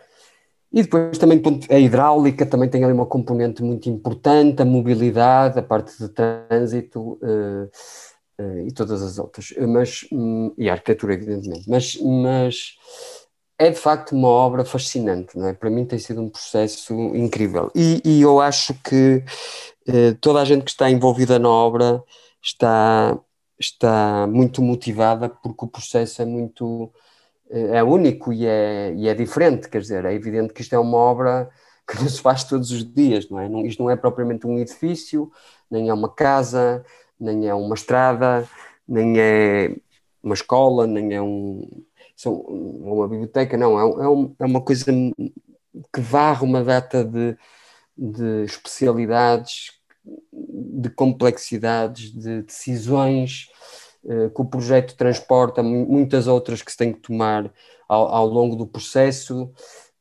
e 0.73 0.83
depois 0.83 1.17
também 1.17 1.43
a 1.71 1.79
hidráulica 1.79 2.45
também 2.45 2.69
tem 2.69 2.85
ali 2.85 2.93
uma 2.93 3.07
componente 3.07 3.63
muito 3.63 3.89
importante, 3.89 4.61
a 4.61 4.65
mobilidade, 4.65 5.59
a 5.59 5.63
parte 5.63 5.97
de 5.99 6.09
trânsito 6.11 7.19
uh, 7.23 7.71
uh, 8.41 8.67
e 8.67 8.73
todas 8.73 9.03
as 9.03 9.19
outras, 9.19 9.53
mas, 9.67 10.07
um, 10.13 10.53
e 10.59 10.69
a 10.69 10.75
arquitetura 10.75 11.15
evidentemente, 11.15 11.69
mas, 11.69 11.99
mas 12.03 12.77
é 13.59 13.71
de 13.71 13.77
facto 13.77 14.13
uma 14.13 14.29
obra 14.29 14.65
fascinante, 14.65 15.37
não 15.37 15.49
é? 15.49 15.53
Para 15.53 15.69
mim 15.69 15.85
tem 15.85 15.99
sido 15.99 16.23
um 16.23 16.31
processo 16.31 16.95
incrível. 17.17 17.71
E, 17.75 18.01
e 18.05 18.23
eu 18.23 18.41
acho 18.41 18.73
que 18.83 19.25
eh, 19.87 20.15
toda 20.21 20.41
a 20.41 20.45
gente 20.45 20.65
que 20.65 20.71
está 20.71 20.89
envolvida 20.91 21.39
na 21.39 21.49
obra 21.49 22.03
está, 22.43 23.19
está 23.59 24.27
muito 24.29 24.63
motivada 24.63 25.29
porque 25.29 25.65
o 25.65 25.69
processo 25.69 26.23
é 26.23 26.25
muito 26.25 26.93
eh, 27.51 27.79
é 27.79 27.83
único 27.83 28.33
e 28.33 28.47
é, 28.47 28.95
e 28.95 29.09
é 29.09 29.15
diferente, 29.15 29.69
quer 29.69 29.81
dizer, 29.81 30.05
é 30.05 30.15
evidente 30.15 30.53
que 30.55 30.63
isto 30.63 30.75
é 30.75 30.79
uma 30.79 30.99
obra 30.99 31.51
que 31.89 31.99
não 32.01 32.09
se 32.09 32.21
faz 32.21 32.45
todos 32.45 32.71
os 32.71 32.85
dias, 32.95 33.29
não 33.31 33.41
é? 33.41 33.49
Não, 33.49 33.65
isto 33.67 33.83
não 33.83 33.91
é 33.91 33.97
propriamente 33.97 34.47
um 34.47 34.59
edifício, 34.59 35.33
nem 35.71 35.89
é 35.89 35.95
uma 35.95 36.09
casa, 36.15 36.85
nem 37.19 37.49
é 37.49 37.55
uma 37.55 37.75
estrada, 37.75 38.47
nem 38.87 39.19
é 39.19 39.75
uma 40.23 40.35
escola, 40.35 40.87
nem 40.87 41.15
é 41.15 41.23
um, 41.23 41.67
são 42.19 42.35
uma 42.35 43.07
biblioteca, 43.07 43.57
não, 43.57 43.79
é, 43.79 44.05
é, 44.05 44.09
um, 44.09 44.35
é 44.41 44.45
uma 44.45 44.61
coisa 44.61 44.85
que 44.85 46.01
varre 46.01 46.45
uma 46.45 46.65
data 46.65 47.05
de, 47.05 47.39
de 47.97 48.43
especialidades, 48.45 49.71
de 50.33 50.91
complexidades, 50.91 52.13
de 52.13 52.43
decisões 52.43 53.49
uh, 54.03 54.31
que 54.31 54.43
o 54.43 54.45
projeto 54.45 54.97
transporta, 54.97 55.63
muitas 55.63 56.27
outras 56.27 56.61
que 56.61 56.73
se 56.73 56.77
tem 56.77 56.93
que 56.93 56.99
tomar 56.99 57.53
ao, 57.89 58.09
ao 58.09 58.27
longo 58.27 58.57
do 58.57 58.67
processo. 58.67 59.53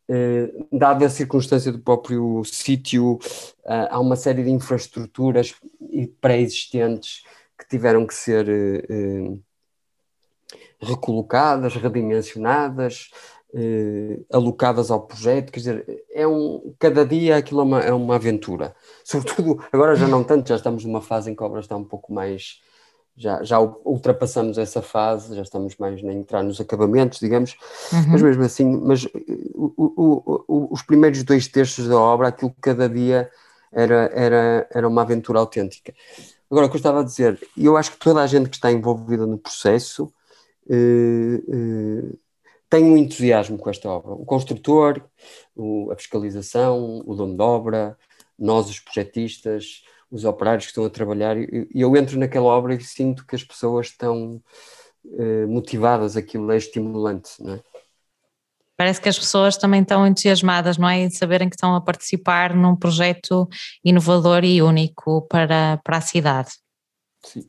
Uh, 0.10 0.68
dada 0.76 1.06
a 1.06 1.10
circunstância 1.10 1.72
do 1.72 1.80
próprio 1.80 2.44
sítio, 2.46 3.14
uh, 3.14 3.88
há 3.92 4.00
uma 4.00 4.16
série 4.16 4.44
de 4.44 4.50
infraestruturas 4.50 5.54
pré-existentes 6.20 7.22
que 7.60 7.68
tiveram 7.68 8.08
que 8.08 8.16
ser 8.16 8.48
recolocadas, 10.80 11.76
redimensionadas, 11.76 13.10
eh, 13.54 14.20
alocadas 14.32 14.92
ao 14.92 15.02
projeto, 15.02 15.52
quer 15.52 15.60
dizer, 15.60 16.04
é 16.12 16.28
um, 16.28 16.74
cada 16.78 17.06
dia 17.06 17.38
aquilo 17.38 17.62
é 17.62 17.64
uma, 17.64 17.80
é 17.82 17.94
uma 17.94 18.16
aventura. 18.16 18.76
Sobretudo, 19.04 19.64
agora 19.72 19.96
já 19.96 20.08
não 20.08 20.24
tanto, 20.24 20.50
já 20.50 20.56
estamos 20.56 20.84
numa 20.84 21.02
fase 21.02 21.32
em 21.32 21.36
que 21.36 21.42
a 21.42 21.46
obra 21.46 21.62
está 21.62 21.76
um 21.76 21.84
pouco 21.84 22.14
mais, 22.14 22.62
já, 23.16 23.42
já 23.44 23.60
ultrapassamos 23.60 24.58
essa 24.58 24.82
fase, 24.82 25.36
já 25.36 25.42
estamos 25.42 25.76
mais 25.78 26.04
a 26.04 26.14
entrar 26.14 26.44
nos 26.44 26.60
acabamentos, 26.60 27.20
digamos, 27.20 27.56
uhum. 27.92 28.06
mas 28.10 28.22
mesmo 28.22 28.44
assim, 28.44 28.66
mas 28.66 29.06
eh, 29.06 29.10
o, 29.56 29.74
o, 29.78 30.44
o, 30.48 30.74
os 30.74 30.82
primeiros 30.84 31.24
dois 31.24 31.48
terços 31.48 31.88
da 31.88 31.98
obra, 31.98 32.28
aquilo 32.28 32.52
que 32.52 32.62
cada 32.62 32.90
dia 32.90 33.30
era, 33.72 34.12
era, 34.14 34.68
era 34.72 34.88
uma 34.88 35.02
aventura 35.02 35.40
autêntica. 35.40 35.94
Agora, 36.50 36.66
o 36.66 36.70
que 36.70 36.76
eu 36.76 36.80
estava 36.80 37.02
a 37.02 37.04
dizer, 37.04 37.40
eu 37.58 37.76
acho 37.76 37.92
que 37.92 37.98
toda 37.98 38.22
a 38.22 38.28
gente 38.28 38.50
que 38.50 38.56
está 38.56 38.72
envolvida 38.72 39.26
no 39.26 39.38
processo 39.38 40.12
tem 42.70 42.84
um 42.84 42.98
entusiasmo 42.98 43.58
com 43.58 43.70
esta 43.70 43.90
obra. 43.90 44.12
O 44.12 44.26
construtor, 44.26 45.02
o, 45.56 45.92
a 45.92 45.96
fiscalização, 45.96 47.02
o 47.06 47.16
dono 47.16 47.36
de 47.36 47.42
obra, 47.42 47.98
nós, 48.38 48.70
os 48.70 48.80
projetistas, 48.80 49.84
os 50.12 50.26
operários 50.26 50.66
que 50.66 50.72
estão 50.72 50.86
a 50.86 50.90
trabalhar, 50.90 51.38
e 51.38 51.68
eu, 51.74 51.94
eu 51.94 51.98
entro 51.98 52.20
naquela 52.20 52.48
obra 52.48 52.74
e 52.74 52.82
sinto 52.82 53.26
que 53.26 53.36
as 53.36 53.44
pessoas 53.44 53.88
estão 53.88 54.42
uh, 55.06 55.48
motivadas, 55.48 56.16
aquilo 56.16 56.52
é 56.52 56.58
estimulante, 56.58 57.32
não 57.40 57.56
é? 57.56 57.60
Parece 58.78 59.02
que 59.02 59.10
as 59.10 59.18
pessoas 59.18 59.58
também 59.58 59.82
estão 59.82 60.06
entusiasmadas, 60.06 60.78
não 60.78 60.88
é? 60.88 61.00
Em 61.00 61.10
saberem 61.10 61.50
que 61.50 61.56
estão 61.56 61.76
a 61.76 61.82
participar 61.82 62.56
num 62.56 62.76
projeto 62.76 63.50
inovador 63.84 64.44
e 64.44 64.62
único 64.62 65.24
para, 65.24 65.80
para 65.84 65.98
a 65.98 66.02
cidade. 66.02 66.52
Sim. 67.28 67.44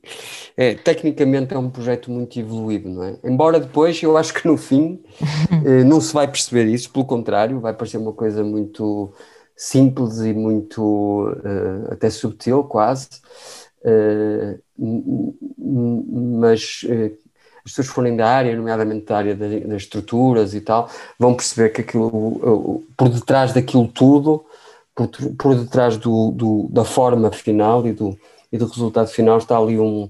É, 0.56 0.74
tecnicamente 0.74 1.54
é 1.54 1.58
um 1.58 1.70
projeto 1.70 2.10
muito 2.10 2.38
evoluído, 2.38 2.88
não 2.88 3.04
é? 3.04 3.16
Embora 3.22 3.60
depois 3.60 4.02
eu 4.02 4.16
acho 4.16 4.34
que 4.34 4.46
no 4.46 4.56
fim 4.56 5.00
eh, 5.64 5.84
não 5.84 6.00
se 6.00 6.12
vai 6.12 6.26
perceber 6.26 6.64
isso, 6.66 6.90
pelo 6.90 7.04
contrário, 7.04 7.60
vai 7.60 7.72
parecer 7.72 7.98
uma 7.98 8.12
coisa 8.12 8.42
muito 8.42 9.12
simples 9.56 10.18
e 10.20 10.32
muito 10.32 11.28
uh, 11.28 11.92
até 11.92 12.10
subtil 12.10 12.62
quase, 12.64 13.08
uh, 13.84 14.60
mas 16.48 16.82
uh, 16.84 17.16
as 17.64 17.72
pessoas 17.72 17.88
que 17.88 17.94
forem 17.94 18.16
da 18.16 18.28
área, 18.28 18.56
nomeadamente 18.56 19.04
da 19.04 19.16
área 19.16 19.34
das, 19.34 19.62
das 19.62 19.82
estruturas 19.82 20.54
e 20.54 20.60
tal, 20.60 20.88
vão 21.18 21.34
perceber 21.34 21.70
que 21.70 21.80
aquilo, 21.82 22.84
por 22.96 23.08
detrás 23.08 23.52
daquilo 23.52 23.88
tudo, 23.88 24.44
por, 24.94 25.08
por 25.36 25.54
detrás 25.56 25.96
do, 25.96 26.30
do, 26.30 26.68
da 26.70 26.84
forma 26.84 27.30
final 27.32 27.86
e 27.86 27.92
do 27.92 28.16
e 28.52 28.58
do 28.58 28.66
resultado 28.66 29.08
final 29.08 29.38
está 29.38 29.56
ali 29.58 29.78
um, 29.78 30.08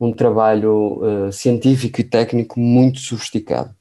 um 0.00 0.12
trabalho 0.12 1.00
uh, 1.28 1.32
científico 1.32 2.00
e 2.00 2.04
técnico 2.04 2.58
muito 2.58 3.00
sofisticado. 3.00 3.74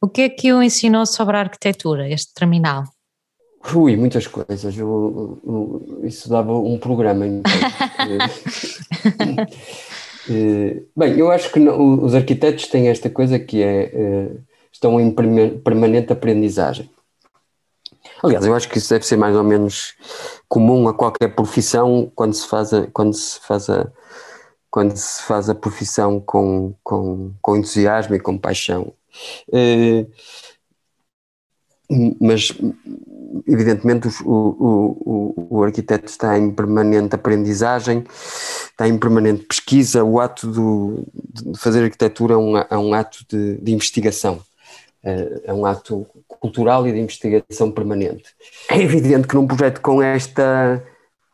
O 0.00 0.08
que 0.08 0.22
é 0.22 0.28
que 0.28 0.52
o 0.52 0.62
ensinou 0.62 1.04
sobre 1.06 1.36
a 1.36 1.40
arquitetura, 1.40 2.08
este 2.08 2.32
terminal? 2.32 2.84
Ui, 3.74 3.96
muitas 3.96 4.26
coisas. 4.26 4.76
Eu, 4.76 5.40
eu, 5.44 6.00
isso 6.04 6.28
dava 6.28 6.56
um 6.56 6.78
programa. 6.78 7.24
Eh, 10.30 10.82
bem, 10.94 11.18
eu 11.18 11.30
acho 11.30 11.50
que 11.50 11.58
os 11.58 12.14
arquitetos 12.14 12.66
têm 12.66 12.88
esta 12.88 13.08
coisa 13.08 13.38
que 13.38 13.62
é 13.62 13.84
eh, 13.84 14.30
estão 14.70 15.00
em 15.00 15.10
permanente 15.10 16.12
aprendizagem. 16.12 16.90
Aliás, 18.22 18.44
eu 18.44 18.54
acho 18.54 18.68
que 18.68 18.78
isso 18.78 18.90
deve 18.90 19.06
ser 19.06 19.16
mais 19.16 19.36
ou 19.36 19.44
menos 19.44 19.94
comum 20.48 20.88
a 20.88 20.94
qualquer 20.94 21.28
profissão 21.34 22.10
quando 22.14 22.34
se 22.34 22.46
faz 22.46 22.72
a, 22.72 22.86
quando 22.88 23.14
se 23.14 23.38
faz 23.40 23.70
a, 23.70 23.90
quando 24.70 24.96
se 24.96 25.22
faz 25.22 25.48
a 25.48 25.54
profissão 25.54 26.20
com, 26.20 26.74
com, 26.82 27.32
com 27.40 27.56
entusiasmo 27.56 28.14
e 28.14 28.20
com 28.20 28.36
paixão. 28.36 28.92
Uh, 29.48 30.10
mas, 32.20 32.52
evidentemente, 33.46 34.08
o, 34.24 34.30
o, 34.30 35.56
o, 35.56 35.62
arquiteto 35.62 36.06
está 36.06 36.38
em 36.38 36.50
permanente 36.50 37.14
aprendizagem, 37.14 38.04
está 38.70 38.86
em 38.86 38.98
permanente 38.98 39.44
pesquisa. 39.44 40.04
O 40.04 40.20
ato 40.20 40.46
do, 40.48 41.06
de 41.14 41.58
fazer 41.58 41.84
arquitetura 41.84 42.34
é 42.34 42.36
um, 42.36 42.58
é 42.58 42.78
um 42.78 42.92
ato 42.92 43.24
de, 43.28 43.56
de 43.56 43.72
investigação. 43.72 44.42
É, 45.08 45.50
é 45.50 45.54
um 45.54 45.64
ato 45.64 46.06
cultural 46.26 46.86
e 46.86 46.92
de 46.92 46.98
investigação 46.98 47.72
permanente. 47.72 48.34
É 48.70 48.78
evidente 48.78 49.26
que 49.26 49.34
num 49.34 49.46
projeto 49.46 49.80
com 49.80 50.02
esta, 50.02 50.84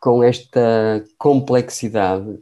com 0.01 0.23
esta 0.23 1.05
complexidade 1.19 2.39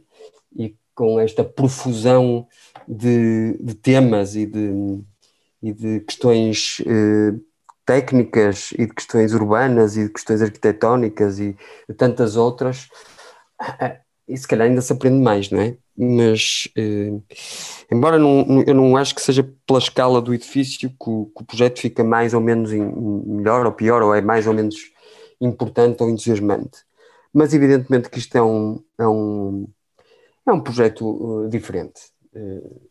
e 0.55 0.75
com 0.93 1.19
esta 1.19 1.43
profusão 1.43 2.47
de, 2.87 3.57
de 3.59 3.73
temas 3.73 4.35
e 4.35 4.45
de, 4.45 5.01
e 5.63 5.73
de 5.73 6.01
questões 6.01 6.81
eh, 6.85 7.33
técnicas 7.83 8.71
e 8.73 8.85
de 8.85 8.93
questões 8.93 9.33
urbanas 9.33 9.97
e 9.97 10.03
de 10.03 10.13
questões 10.13 10.39
arquitetónicas 10.39 11.39
e 11.39 11.57
de 11.89 11.95
tantas 11.95 12.35
outras, 12.35 12.87
e 14.27 14.37
se 14.37 14.47
calhar 14.47 14.67
ainda 14.67 14.81
se 14.81 14.93
aprende 14.93 15.17
mais, 15.21 15.49
não 15.49 15.59
é? 15.59 15.77
Mas, 15.95 16.67
eh, 16.77 17.11
embora 17.91 18.17
não, 18.17 18.63
eu 18.65 18.73
não 18.73 18.97
acho 18.97 19.13
que 19.13 19.21
seja 19.21 19.47
pela 19.65 19.79
escala 19.79 20.21
do 20.21 20.33
edifício 20.33 20.89
que 20.89 21.09
o, 21.09 21.25
que 21.25 21.43
o 21.43 21.45
projeto 21.45 21.79
fica 21.79 22.03
mais 22.03 22.33
ou 22.33 22.41
menos 22.41 22.71
em, 22.71 22.81
melhor 22.81 23.65
ou 23.65 23.71
pior, 23.71 24.01
ou 24.01 24.15
é 24.15 24.21
mais 24.21 24.47
ou 24.47 24.53
menos 24.53 24.75
importante 25.39 26.01
ou 26.01 26.09
entusiasmante. 26.09 26.79
Mas, 27.33 27.53
evidentemente, 27.53 28.09
que 28.09 28.19
isto 28.19 28.35
é 28.37 28.41
um, 28.41 28.83
é 28.97 29.07
um, 29.07 29.67
é 30.47 30.51
um 30.51 30.61
projeto 30.61 31.05
uh, 31.05 31.49
diferente 31.49 32.01
uh, 32.35 32.81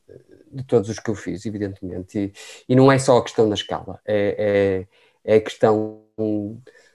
de 0.52 0.64
todos 0.64 0.88
os 0.88 0.98
que 0.98 1.10
eu 1.10 1.14
fiz, 1.14 1.46
evidentemente. 1.46 2.18
E, 2.18 2.32
e 2.68 2.76
não 2.76 2.90
é 2.92 2.98
só 2.98 3.18
a 3.18 3.22
questão 3.22 3.48
da 3.48 3.54
escala, 3.54 4.00
é, 4.04 4.86
é, 5.24 5.34
é 5.34 5.36
a 5.36 5.40
questão 5.40 6.02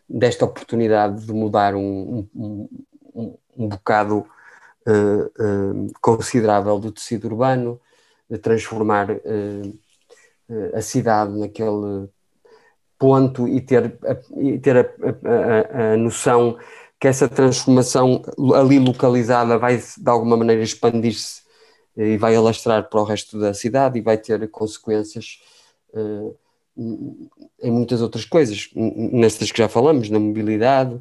desta 0.08 0.46
oportunidade 0.46 1.26
de 1.26 1.34
mudar 1.34 1.76
um, 1.76 2.28
um, 2.36 2.70
um, 3.18 3.68
bocado 3.68 4.26
uh, 4.88 5.26
uh, 5.44 5.92
considerável 6.00 6.78
do 6.80 6.92
tecido 6.92 7.28
urbano, 7.28 7.80
transformar 8.42 9.10
uh, 9.12 9.80
a 10.74 10.82
cidade 10.82 11.38
naquele 11.38 12.10
ponto 12.98 13.48
e 13.48 13.62
ter, 13.62 13.98
a, 14.04 14.40
e 14.40 14.60
ter 14.60 14.78
a, 14.78 14.82
a, 14.82 15.94
a, 15.94 15.98
noção 15.98 16.58
que 17.00 17.08
essa 17.08 17.28
transformação 17.28 18.24
ali 18.56 18.80
localizada 18.80 19.58
vai 19.58 19.78
de 19.78 20.10
alguma 20.10 20.36
maneira 20.36 20.64
expandir-se 20.64 21.42
e 21.96 22.18
vai 22.18 22.36
alastrar 22.36 22.90
para 22.90 23.00
o 23.00 23.04
resto 23.04 23.40
da 23.40 23.54
cidade 23.54 24.00
e 24.00 24.02
vai 24.02 24.18
ter 24.18 24.50
consequências 24.50 25.40
em 26.78 27.72
muitas 27.72 28.02
outras 28.02 28.26
coisas, 28.26 28.70
nestas 28.76 29.52
que 29.52 29.58
já 29.58 29.68
falamos, 29.68 30.10
na 30.10 30.20
mobilidade, 30.20 30.96
eh, 30.96 31.00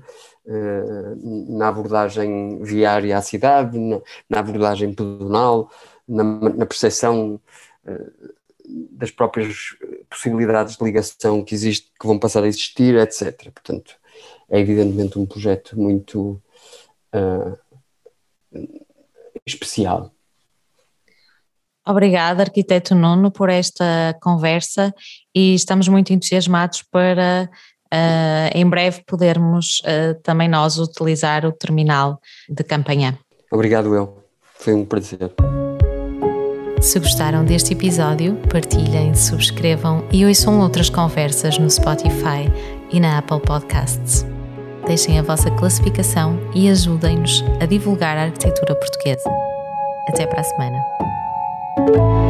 na 0.49 1.69
abordagem 1.69 2.63
viária 2.63 3.19
à 3.19 3.23
cidade, 3.23 3.79
na, 3.79 4.01
na 4.29 4.39
abordagem 4.39 4.95
pedonal, 4.95 5.71
na, 6.07 6.23
na 6.23 6.67
percepção 6.67 7.41
eh, 7.85 8.07
das 8.91 9.11
próprias 9.11 9.77
possibilidades 10.09 10.77
de 10.77 10.85
ligação 10.85 11.45
que 11.45 11.55
existe, 11.55 11.91
que 11.99 12.07
vão 12.07 12.19
passar 12.19 12.43
a 12.45 12.49
existir, 12.49 12.95
etc. 12.97 13.51
Portanto, 13.51 13.97
é 14.49 14.59
evidentemente 14.59 15.19
um 15.19 15.27
projeto 15.27 15.79
muito 15.79 16.41
uh, 17.15 17.59
especial. 19.45 20.13
Obrigada, 21.87 22.43
arquiteto 22.43 22.97
Nuno, 22.97 23.31
por 23.31 23.49
esta 23.49 24.17
conversa 24.21 24.93
e 25.33 25.55
estamos 25.55 25.87
muito 25.87 26.13
entusiasmados 26.13 26.83
para 26.83 27.49
uh, 27.93 28.51
em 28.55 28.69
breve 28.69 29.03
podermos 29.07 29.81
uh, 29.81 30.15
também 30.23 30.49
nós 30.49 30.79
utilizar 30.79 31.45
o 31.45 31.53
terminal 31.53 32.21
de 32.49 32.63
campanha. 32.65 33.19
Obrigado, 33.51 33.95
eu. 33.95 34.23
Foi 34.59 34.75
um 34.75 34.85
prazer. 34.85 35.33
Se 36.81 36.99
gostaram 36.99 37.45
deste 37.45 37.73
episódio, 37.73 38.37
partilhem, 38.51 39.15
subscrevam 39.15 40.05
e 40.13 40.27
ouçam 40.27 40.61
outras 40.61 40.91
conversas 40.91 41.59
no 41.59 41.69
Spotify 41.71 42.51
e 42.93 43.01
na 43.01 43.19
Apple 43.19 43.41
Podcasts. 43.41 44.27
Deixem 44.87 45.19
a 45.19 45.23
vossa 45.23 45.51
classificação 45.51 46.39
e 46.55 46.69
ajudem-nos 46.69 47.43
a 47.61 47.67
divulgar 47.67 48.17
a 48.17 48.25
arquitetura 48.25 48.77
portuguesa. 48.77 49.29
Até 50.09 50.27
para 50.27 50.41
a 50.41 50.45
semana. 50.45 52.26